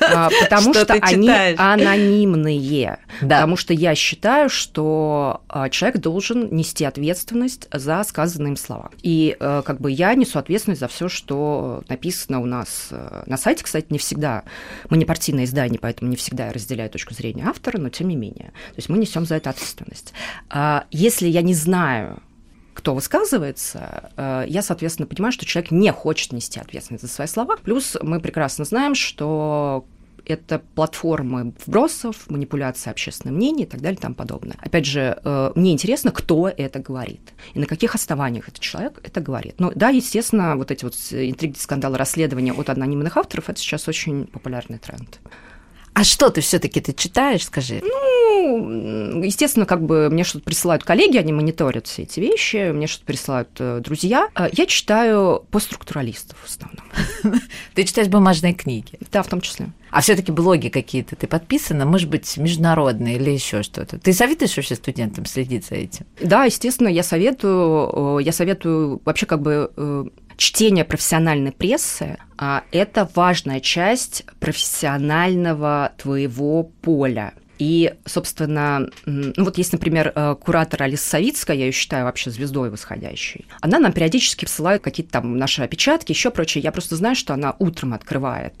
А, 0.00 0.30
потому 0.42 0.74
что, 0.74 0.84
что 0.84 0.94
они 0.94 1.30
анонимные. 1.56 2.98
Да. 3.20 3.36
Потому 3.36 3.56
что 3.56 3.72
я 3.74 3.94
считаю, 3.94 4.48
что 4.48 5.42
а, 5.48 5.68
человек 5.68 6.00
должен 6.00 6.54
нести 6.54 6.84
ответственность 6.84 7.68
за 7.72 8.02
сказанные 8.04 8.50
им 8.50 8.56
слова. 8.56 8.90
И 9.02 9.36
э, 9.38 9.62
как 9.64 9.80
бы 9.80 9.90
я 9.90 10.14
несу 10.14 10.38
ответственность 10.38 10.80
за 10.80 10.88
все, 10.88 11.08
что 11.08 11.82
написано 11.88 12.40
у 12.40 12.46
нас 12.46 12.88
э, 12.90 13.22
на 13.26 13.36
сайте. 13.36 13.64
Кстати, 13.64 13.86
не 13.90 13.98
всегда 13.98 14.44
мы 14.90 14.96
не 14.96 15.04
партийное 15.04 15.44
издание, 15.44 15.78
поэтому 15.80 16.10
не 16.10 16.16
всегда 16.16 16.46
я 16.46 16.52
разделяю 16.52 16.90
точку 16.90 17.14
зрения 17.14 17.46
автора, 17.46 17.78
но 17.78 17.88
тем 17.88 18.08
не 18.08 18.16
менее. 18.16 18.52
То 18.70 18.76
есть 18.76 18.88
мы 18.88 18.98
несем 18.98 19.24
за 19.26 19.36
это 19.36 19.50
ответственность. 19.50 20.12
А, 20.50 20.84
если 20.90 21.28
я 21.28 21.42
не 21.42 21.54
знаю, 21.54 22.22
кто 22.74 22.94
высказывается, 22.94 24.10
э, 24.16 24.44
я, 24.48 24.62
соответственно, 24.62 25.06
понимаю, 25.06 25.32
что 25.32 25.46
человек 25.46 25.70
не 25.70 25.92
хочет 25.92 26.32
нести 26.32 26.60
ответственность 26.60 27.04
за 27.04 27.10
свои 27.10 27.26
слова. 27.26 27.56
Плюс 27.62 27.96
мы 28.02 28.20
прекрасно 28.20 28.64
знаем, 28.64 28.94
что 28.94 29.86
это 30.26 30.62
платформы 30.74 31.54
вбросов, 31.64 32.28
манипуляции 32.28 32.90
общественным 32.90 33.36
мнением 33.36 33.66
и 33.66 33.70
так 33.70 33.80
далее 33.80 33.98
и 33.98 34.00
тому 34.00 34.14
подобное. 34.14 34.56
Опять 34.60 34.86
же, 34.86 35.18
э, 35.22 35.52
мне 35.54 35.72
интересно, 35.72 36.10
кто 36.10 36.48
это 36.48 36.78
говорит 36.78 37.32
и 37.54 37.58
на 37.58 37.66
каких 37.66 37.94
основаниях 37.94 38.48
этот 38.48 38.60
человек 38.60 39.00
это 39.02 39.20
говорит. 39.20 39.54
Ну 39.58 39.70
да, 39.74 39.90
естественно, 39.90 40.56
вот 40.56 40.70
эти 40.70 40.84
вот 40.84 40.94
интриги, 41.10 41.56
скандалы, 41.58 41.98
расследования 41.98 42.52
от 42.52 42.68
анонимных 42.70 43.16
авторов– 43.16 43.48
это 43.50 43.60
сейчас 43.60 43.88
очень 43.88 44.26
популярный 44.26 44.78
тренд. 44.78 45.20
А 45.92 46.02
что 46.02 46.28
ты 46.28 46.40
все-таки 46.40 46.80
ты 46.80 46.92
читаешь, 46.92 47.44
скажи? 47.44 47.80
Ну, 47.82 48.23
естественно, 49.22 49.66
как 49.66 49.82
бы 49.82 50.08
мне 50.10 50.24
что-то 50.24 50.44
присылают 50.44 50.84
коллеги, 50.84 51.16
они 51.16 51.32
мониторят 51.32 51.86
все 51.86 52.02
эти 52.02 52.20
вещи, 52.20 52.70
мне 52.72 52.86
что-то 52.86 53.06
присылают 53.06 53.48
э, 53.58 53.80
друзья. 53.82 54.28
А 54.34 54.48
я 54.52 54.66
читаю 54.66 55.44
постструктуралистов 55.50 56.38
в 56.38 56.46
основном. 56.46 57.40
Ты 57.74 57.84
читаешь 57.84 58.08
бумажные 58.08 58.54
книги? 58.54 58.98
Да, 59.12 59.22
в 59.22 59.28
том 59.28 59.40
числе. 59.40 59.68
А 59.90 60.00
все-таки 60.00 60.32
блоги 60.32 60.70
какие-то 60.70 61.14
ты 61.14 61.28
подписана, 61.28 61.86
может 61.86 62.10
быть, 62.10 62.36
международные 62.36 63.14
или 63.14 63.30
еще 63.30 63.62
что-то. 63.62 63.96
Ты 63.96 64.12
советуешь 64.12 64.56
вообще 64.56 64.74
студентам 64.74 65.24
следить 65.24 65.66
за 65.66 65.76
этим? 65.76 66.04
Да, 66.20 66.44
естественно, 66.44 66.88
я 66.88 67.04
советую. 67.04 68.18
Э, 68.18 68.22
я 68.22 68.32
советую 68.32 69.00
вообще 69.04 69.26
как 69.26 69.40
бы 69.40 69.70
э, 69.76 70.04
чтение 70.36 70.84
профессиональной 70.84 71.52
прессы 71.52 72.18
а,– 72.36 72.64
это 72.72 73.08
важная 73.14 73.60
часть 73.60 74.24
профессионального 74.40 75.92
твоего 75.96 76.64
поля. 76.64 77.34
И, 77.58 77.94
собственно, 78.04 78.88
ну 79.06 79.44
вот 79.44 79.58
есть, 79.58 79.72
например, 79.72 80.12
э, 80.14 80.34
куратор 80.40 80.82
Алиса 80.82 81.08
Савицкая, 81.08 81.56
я 81.56 81.66
ее 81.66 81.72
считаю 81.72 82.04
вообще 82.04 82.30
звездой 82.30 82.70
восходящей. 82.70 83.46
Она 83.60 83.78
нам 83.78 83.92
периодически 83.92 84.44
посылает 84.44 84.82
какие-то 84.82 85.12
там 85.12 85.36
наши 85.36 85.62
опечатки, 85.62 86.12
еще 86.12 86.30
прочее. 86.30 86.62
Я 86.62 86.72
просто 86.72 86.96
знаю, 86.96 87.14
что 87.14 87.34
она 87.34 87.54
утром 87.58 87.94
открывает 87.94 88.54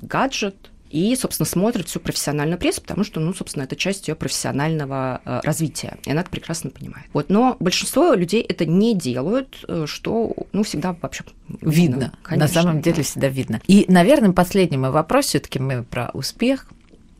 гаджет, 0.00 0.72
и, 0.92 1.16
собственно, 1.16 1.46
смотрит 1.46 1.88
всю 1.88 2.00
профессиональную 2.00 2.58
прессу, 2.58 2.82
потому 2.82 3.02
что, 3.02 3.18
ну, 3.18 3.32
собственно, 3.32 3.64
это 3.64 3.76
часть 3.76 4.08
ее 4.08 4.14
профессионального 4.14 5.22
э, 5.24 5.40
развития, 5.42 5.96
и 6.04 6.10
она 6.10 6.20
это 6.20 6.28
прекрасно 6.28 6.68
понимает. 6.68 7.06
Вот, 7.14 7.30
но 7.30 7.56
большинство 7.60 8.12
людей 8.12 8.42
это 8.42 8.66
не 8.66 8.94
делают, 8.94 9.64
э, 9.66 9.86
что, 9.88 10.34
ну, 10.52 10.62
всегда 10.62 10.94
вообще 11.00 11.24
видно. 11.48 11.70
видно 11.70 12.12
конечно, 12.22 12.46
на 12.46 12.62
самом 12.62 12.82
деле 12.82 13.02
всегда 13.02 13.28
видно. 13.28 13.62
И, 13.66 13.86
наверное, 13.88 14.32
последний 14.32 14.76
мой 14.76 14.90
вопрос, 14.90 15.26
все-таки 15.26 15.58
мы 15.58 15.82
про 15.82 16.10
успех. 16.12 16.66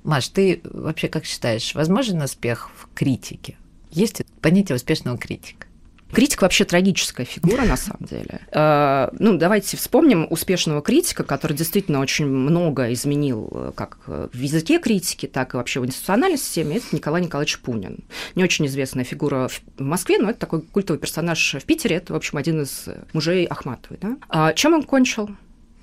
Маш, 0.05 0.29
ты 0.29 0.61
вообще 0.65 1.09
как 1.09 1.25
считаешь, 1.25 1.75
возможен 1.75 2.21
успех 2.21 2.71
в 2.77 2.89
критике? 2.95 3.57
Есть 3.91 4.23
понятие 4.41 4.77
успешного 4.77 5.19
критика? 5.19 5.67
Критик 6.13 6.43
вообще 6.43 6.67
трагическая 6.67 7.25
фигура, 7.25 7.63
на 7.65 7.77
самом 7.77 8.05
деле. 8.05 8.41
Э, 8.53 9.09
ну, 9.19 9.39
давайте 9.39 9.79
вспомним 9.79 10.27
успешного 10.29 10.83
критика, 10.83 11.25
который 11.25 11.57
действительно 11.57 12.01
очень 12.01 12.27
много 12.27 12.93
изменил 12.93 13.49
э, 13.51 13.73
как 13.75 13.99
в 14.07 14.37
языке 14.37 14.79
критики, 14.79 15.27
так 15.27 15.55
и 15.55 15.57
вообще 15.57 15.81
в 15.81 15.87
институциональной 15.87 16.37
системе. 16.37 16.77
Это 16.77 16.87
Николай 16.93 17.23
Николаевич 17.23 17.61
Пунин. 17.61 18.05
Не 18.35 18.45
очень 18.45 18.67
известная 18.67 19.05
фигура 19.05 19.49
в 19.49 19.81
Москве, 19.81 20.19
но 20.19 20.29
это 20.29 20.39
такой 20.39 20.61
культовый 20.61 21.01
персонаж 21.01 21.55
в 21.55 21.65
Питере. 21.65 21.97
Это, 21.97 22.13
в 22.13 22.17
общем, 22.17 22.37
один 22.37 22.61
из 22.61 22.89
мужей 23.15 23.47
Ахматовой. 23.47 23.99
Да? 23.99 24.17
А 24.29 24.53
чем 24.53 24.75
он 24.75 24.83
кончил? 24.83 25.31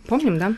Помним, 0.06 0.38
да? 0.38 0.54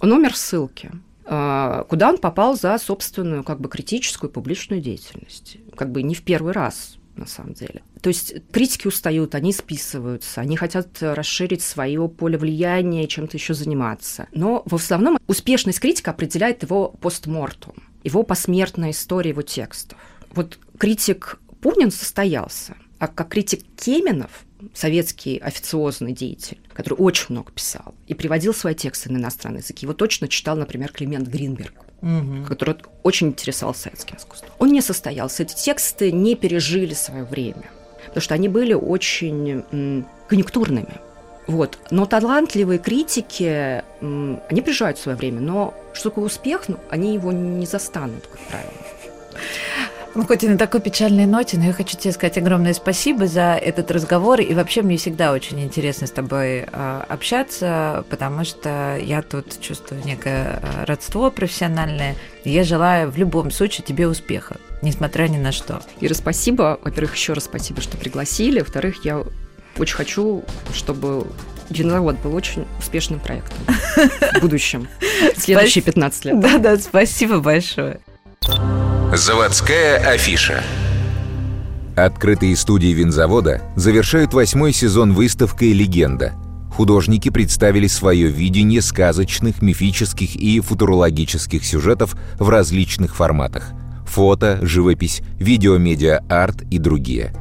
Он 0.00 0.12
умер 0.12 0.34
в 0.34 0.36
ссылке 0.36 0.92
а, 0.92 1.09
куда 1.30 2.08
он 2.08 2.18
попал 2.18 2.56
за 2.56 2.76
собственную 2.76 3.44
как 3.44 3.60
бы 3.60 3.68
критическую 3.68 4.30
публичную 4.30 4.82
деятельность. 4.82 5.58
Как 5.76 5.92
бы 5.92 6.02
не 6.02 6.16
в 6.16 6.22
первый 6.22 6.52
раз 6.52 6.96
на 7.14 7.26
самом 7.26 7.52
деле. 7.52 7.82
То 8.00 8.08
есть 8.08 8.34
критики 8.50 8.88
устают, 8.88 9.36
они 9.36 9.52
списываются, 9.52 10.40
они 10.40 10.56
хотят 10.56 10.88
расширить 11.00 11.62
свое 11.62 12.08
поле 12.08 12.36
влияния, 12.36 13.06
чем-то 13.06 13.36
еще 13.36 13.54
заниматься. 13.54 14.26
Но 14.32 14.64
в 14.66 14.74
основном 14.74 15.18
успешность 15.28 15.78
критика 15.78 16.10
определяет 16.10 16.64
его 16.64 16.88
постмортум, 16.88 17.74
его 18.02 18.24
посмертная 18.24 18.90
история 18.90 19.30
его 19.30 19.42
текстов. 19.42 19.98
Вот 20.32 20.58
критик 20.78 21.38
Пунин 21.60 21.92
состоялся, 21.92 22.74
а 23.00 23.08
как 23.08 23.30
критик 23.30 23.62
Кеменов 23.76 24.44
советский 24.74 25.38
официозный 25.38 26.12
деятель, 26.12 26.58
который 26.74 26.94
очень 26.94 27.26
много 27.30 27.50
писал 27.50 27.94
и 28.06 28.14
приводил 28.14 28.52
свои 28.52 28.74
тексты 28.74 29.10
на 29.10 29.16
иностранный 29.16 29.60
язык. 29.60 29.78
Его 29.78 29.94
точно 29.94 30.28
читал, 30.28 30.54
например, 30.54 30.92
Климент 30.92 31.26
Гринберг, 31.26 31.72
угу. 32.02 32.44
который 32.46 32.76
очень 33.02 33.28
интересовался 33.28 33.84
советским 33.84 34.16
искусством. 34.16 34.50
Он 34.58 34.70
не 34.70 34.82
состоялся. 34.82 35.42
Эти 35.42 35.54
тексты 35.54 36.12
не 36.12 36.36
пережили 36.36 36.92
свое 36.92 37.24
время, 37.24 37.70
потому 38.08 38.20
что 38.20 38.34
они 38.34 38.48
были 38.48 38.74
очень 38.74 40.04
конъюнктурными. 40.28 41.00
Вот. 41.46 41.78
Но 41.90 42.04
талантливые 42.04 42.78
критики, 42.78 43.82
они 44.02 44.60
в 44.60 44.98
свое 44.98 45.16
время, 45.16 45.40
но 45.40 45.74
что 45.94 46.10
такое 46.10 46.26
успех, 46.26 46.68
ну, 46.68 46.76
они 46.90 47.14
его 47.14 47.32
не 47.32 47.64
застанут, 47.64 48.26
как 48.26 48.40
правило. 48.40 48.72
Ну, 50.14 50.26
хоть 50.26 50.42
и 50.42 50.48
на 50.48 50.58
такой 50.58 50.80
печальной 50.80 51.26
ноте, 51.26 51.56
но 51.56 51.66
я 51.66 51.72
хочу 51.72 51.96
тебе 51.96 52.12
сказать 52.12 52.36
огромное 52.36 52.74
спасибо 52.74 53.26
за 53.26 53.54
этот 53.54 53.90
разговор. 53.92 54.40
И 54.40 54.54
вообще 54.54 54.82
мне 54.82 54.96
всегда 54.96 55.32
очень 55.32 55.60
интересно 55.62 56.06
с 56.06 56.10
тобой 56.10 56.66
э, 56.66 57.02
общаться, 57.08 58.04
потому 58.10 58.44
что 58.44 58.98
я 59.00 59.22
тут 59.22 59.60
чувствую 59.60 60.04
некое 60.04 60.60
а, 60.62 60.86
родство 60.86 61.30
профессиональное. 61.30 62.16
И 62.44 62.50
я 62.50 62.64
желаю 62.64 63.10
в 63.10 63.16
любом 63.16 63.52
случае 63.52 63.84
тебе 63.84 64.08
успеха, 64.08 64.56
несмотря 64.82 65.28
ни 65.28 65.38
на 65.38 65.52
что. 65.52 65.80
Ира, 66.00 66.14
спасибо. 66.14 66.80
Во-первых, 66.82 67.14
еще 67.14 67.32
раз 67.34 67.44
спасибо, 67.44 67.80
что 67.80 67.96
пригласили. 67.96 68.60
Во-вторых, 68.60 69.04
я 69.04 69.22
очень 69.78 69.94
хочу, 69.94 70.42
чтобы 70.74 71.26
Винзавод 71.70 72.18
был 72.18 72.34
очень 72.34 72.66
успешным 72.80 73.20
проектом 73.20 73.58
в 74.34 74.40
будущем. 74.40 74.88
Следующие 75.36 75.84
15 75.84 76.24
лет. 76.24 76.40
Да-да, 76.40 76.76
спасибо 76.78 77.38
большое. 77.38 78.00
Заводская 79.12 79.96
афиша. 79.96 80.62
Открытые 81.96 82.56
студии 82.56 82.92
винзавода 82.92 83.60
завершают 83.74 84.32
восьмой 84.32 84.72
сезон 84.72 85.14
выставкой 85.14 85.72
«Легенда». 85.72 86.34
Художники 86.70 87.28
представили 87.28 87.88
свое 87.88 88.28
видение 88.28 88.80
сказочных, 88.80 89.62
мифических 89.62 90.36
и 90.36 90.60
футурологических 90.60 91.64
сюжетов 91.64 92.14
в 92.38 92.48
различных 92.48 93.16
форматах– 93.16 93.72
фото, 94.06 94.60
живопись, 94.62 95.22
видеомедиа, 95.40 96.20
арт 96.28 96.62
и 96.70 96.78
другие. 96.78 97.32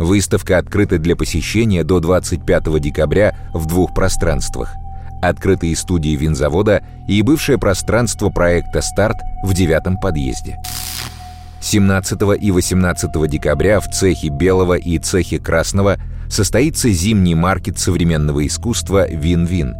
Выставка 0.00 0.58
открыта 0.58 0.98
для 0.98 1.14
посещения 1.14 1.84
до 1.84 2.00
25 2.00 2.80
декабря 2.80 3.50
в 3.54 3.66
двух 3.66 3.94
пространствах– 3.94 4.70
открытые 5.28 5.76
студии 5.76 6.16
винзавода 6.16 6.82
и 7.08 7.22
бывшее 7.22 7.58
пространство 7.58 8.30
проекта 8.30 8.82
«Старт» 8.82 9.16
в 9.42 9.54
девятом 9.54 9.98
подъезде. 9.98 10.58
17 11.60 12.20
и 12.40 12.50
18 12.50 13.10
декабря 13.28 13.80
в 13.80 13.88
цехе 13.90 14.28
белого 14.28 14.74
и 14.74 14.98
цехе 14.98 15.38
красного 15.38 15.98
состоится 16.28 16.90
зимний 16.90 17.34
маркет 17.34 17.78
современного 17.78 18.46
искусства 18.46 19.08
«Вин-Вин». 19.08 19.74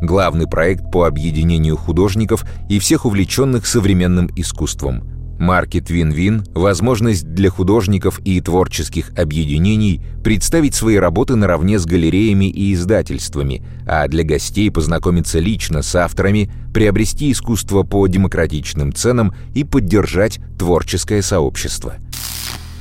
Главный 0.00 0.46
проект 0.46 0.90
по 0.90 1.06
объединению 1.06 1.76
художников 1.76 2.46
и 2.70 2.78
всех 2.78 3.04
увлеченных 3.04 3.66
современным 3.66 4.30
искусством– 4.34 5.04
Маркет 5.40 5.88
Вин-Вин– 5.88 6.44
возможность 6.54 7.32
для 7.32 7.48
художников 7.48 8.20
и 8.26 8.42
творческих 8.42 9.10
объединений 9.18 10.02
представить 10.22 10.74
свои 10.74 10.96
работы 10.96 11.34
наравне 11.34 11.78
с 11.78 11.86
галереями 11.86 12.44
и 12.44 12.74
издательствами, 12.74 13.64
а 13.86 14.06
для 14.06 14.22
гостей 14.22 14.70
познакомиться 14.70 15.38
лично 15.38 15.80
с 15.80 15.94
авторами, 15.96 16.52
приобрести 16.74 17.32
искусство 17.32 17.84
по 17.84 18.06
демократичным 18.06 18.92
ценам 18.92 19.34
и 19.54 19.64
поддержать 19.64 20.40
творческое 20.58 21.22
сообщество. 21.22 21.94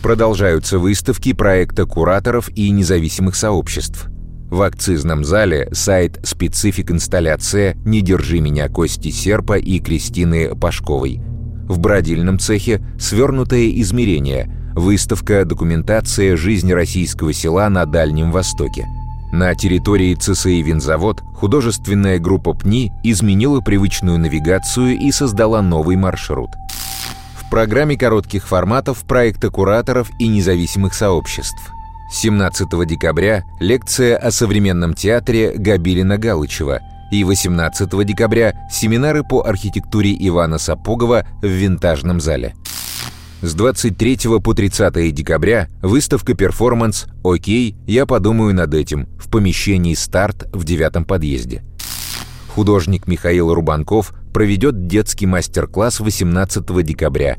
Продолжаются 0.04 0.80
выставки 0.80 1.32
проекта 1.32 1.86
кураторов 1.86 2.50
и 2.50 2.70
независимых 2.72 3.36
сообществ– 3.36 4.08
в 4.50 4.64
акцизном 4.64 5.24
зале 5.24 5.70
сайт 5.74 6.20
«Специфик 6.24 6.90
инсталляция. 6.90 7.76
Не 7.86 8.02
держи 8.02 8.40
меня» 8.40 8.68
Кости 8.68 9.12
Серпа 9.12 9.60
и 9.60 9.80
Кристины 9.80 10.56
Пашковой. 10.56 11.22
В 11.70 11.78
бродильном 11.78 12.40
цехе 12.40 12.82
свернутое 13.00 13.70
измерение, 13.82 14.50
выставка 14.74 15.46
«Документация 15.46 16.36
жизни 16.36 16.72
российского 16.72 17.32
села 17.32 17.70
на 17.70 17.86
Дальнем 17.86 18.32
Востоке». 18.32 18.88
На 19.32 19.54
территории 19.54 20.16
ЦСИ 20.16 20.64
«Винзавод» 20.64 21.22
художественная 21.36 22.18
группа 22.18 22.54
ПНИ 22.54 22.92
изменила 23.04 23.62
привычную 23.62 24.18
навигацию 24.18 24.98
и 24.98 25.12
создала 25.12 25.62
новый 25.62 25.96
маршрут. 25.96 26.50
В 27.36 27.48
программе 27.52 27.96
коротких 27.96 28.48
форматов 28.48 29.04
проекта 29.04 29.52
кураторов 29.52 30.10
и 30.18 30.28
независимых 30.28 30.96
сообществ. 30.96 31.72
17 32.12 32.68
декабря 32.88 33.44
лекция 33.60 34.18
о 34.18 34.32
современном 34.32 34.96
театре 34.96 35.54
Габилина 35.56 36.18
Галычева– 36.18 36.80
и 37.12 37.24
18 37.24 38.06
декабря 38.06 38.54
семинары 38.72 39.24
по 39.24 39.42
архитектуре 39.46 40.16
Ивана 40.20 40.58
Сапогова 40.58 41.26
в 41.42 41.48
Винтажном 41.48 42.20
зале. 42.22 42.56
С 43.42 43.54
23 43.54 44.40
по 44.44 44.54
30 44.54 45.14
декабря 45.14 45.70
выставка 45.82 46.34
«Перформанс. 46.34 47.06
Окей, 47.24 47.78
я 47.88 48.06
подумаю 48.06 48.54
над 48.54 48.74
этим» 48.74 49.08
в 49.18 49.30
помещении 49.30 49.94
«Старт» 49.94 50.50
в 50.52 50.66
девятом 50.66 51.06
подъезде. 51.06 51.64
Художник 52.50 53.08
Михаил 53.08 53.54
Рубанков 53.54 54.14
проведет 54.34 54.88
детский 54.88 55.26
мастер-класс 55.26 56.02
18 56.02 56.84
декабря. 56.84 57.38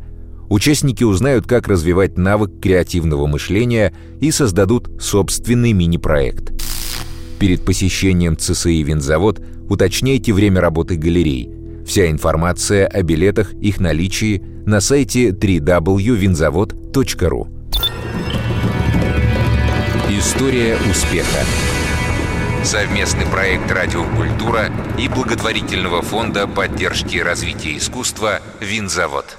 Участники 0.49 1.05
узнают, 1.05 1.47
как 1.47 1.69
развивать 1.69 2.17
навык 2.17 2.61
креативного 2.63 3.27
мышления 3.27 3.93
и 4.21 4.31
создадут 4.31 4.91
собственный 5.01 5.73
мини-проект. 5.73 6.53
Перед 7.39 7.65
посещением 7.65 8.39
ЦСИ 8.39 8.83
«Винзавод» 8.83 9.41
уточняйте 9.71 10.35
время 10.35 10.61
работы 10.61 10.97
галерей. 10.97 11.49
Вся 11.87 12.11
информация 12.11 12.87
о 12.87 13.03
билетах, 13.03 13.55
их 13.55 13.81
наличии 13.81 14.43
на 14.67 14.81
сайте 14.81 15.31
www.vinzavod.ru 15.31 17.49
История 20.11 20.77
успеха 20.91 21.39
Совместный 22.63 23.25
проект 23.27 23.73
«Радиокультура» 23.73 24.71
и 24.99 25.09
благотворительного 25.09 26.03
фонда 26.03 26.47
поддержки 26.47 27.17
развития 27.17 27.79
искусства 27.79 28.41
«Винзавод». 28.61 29.39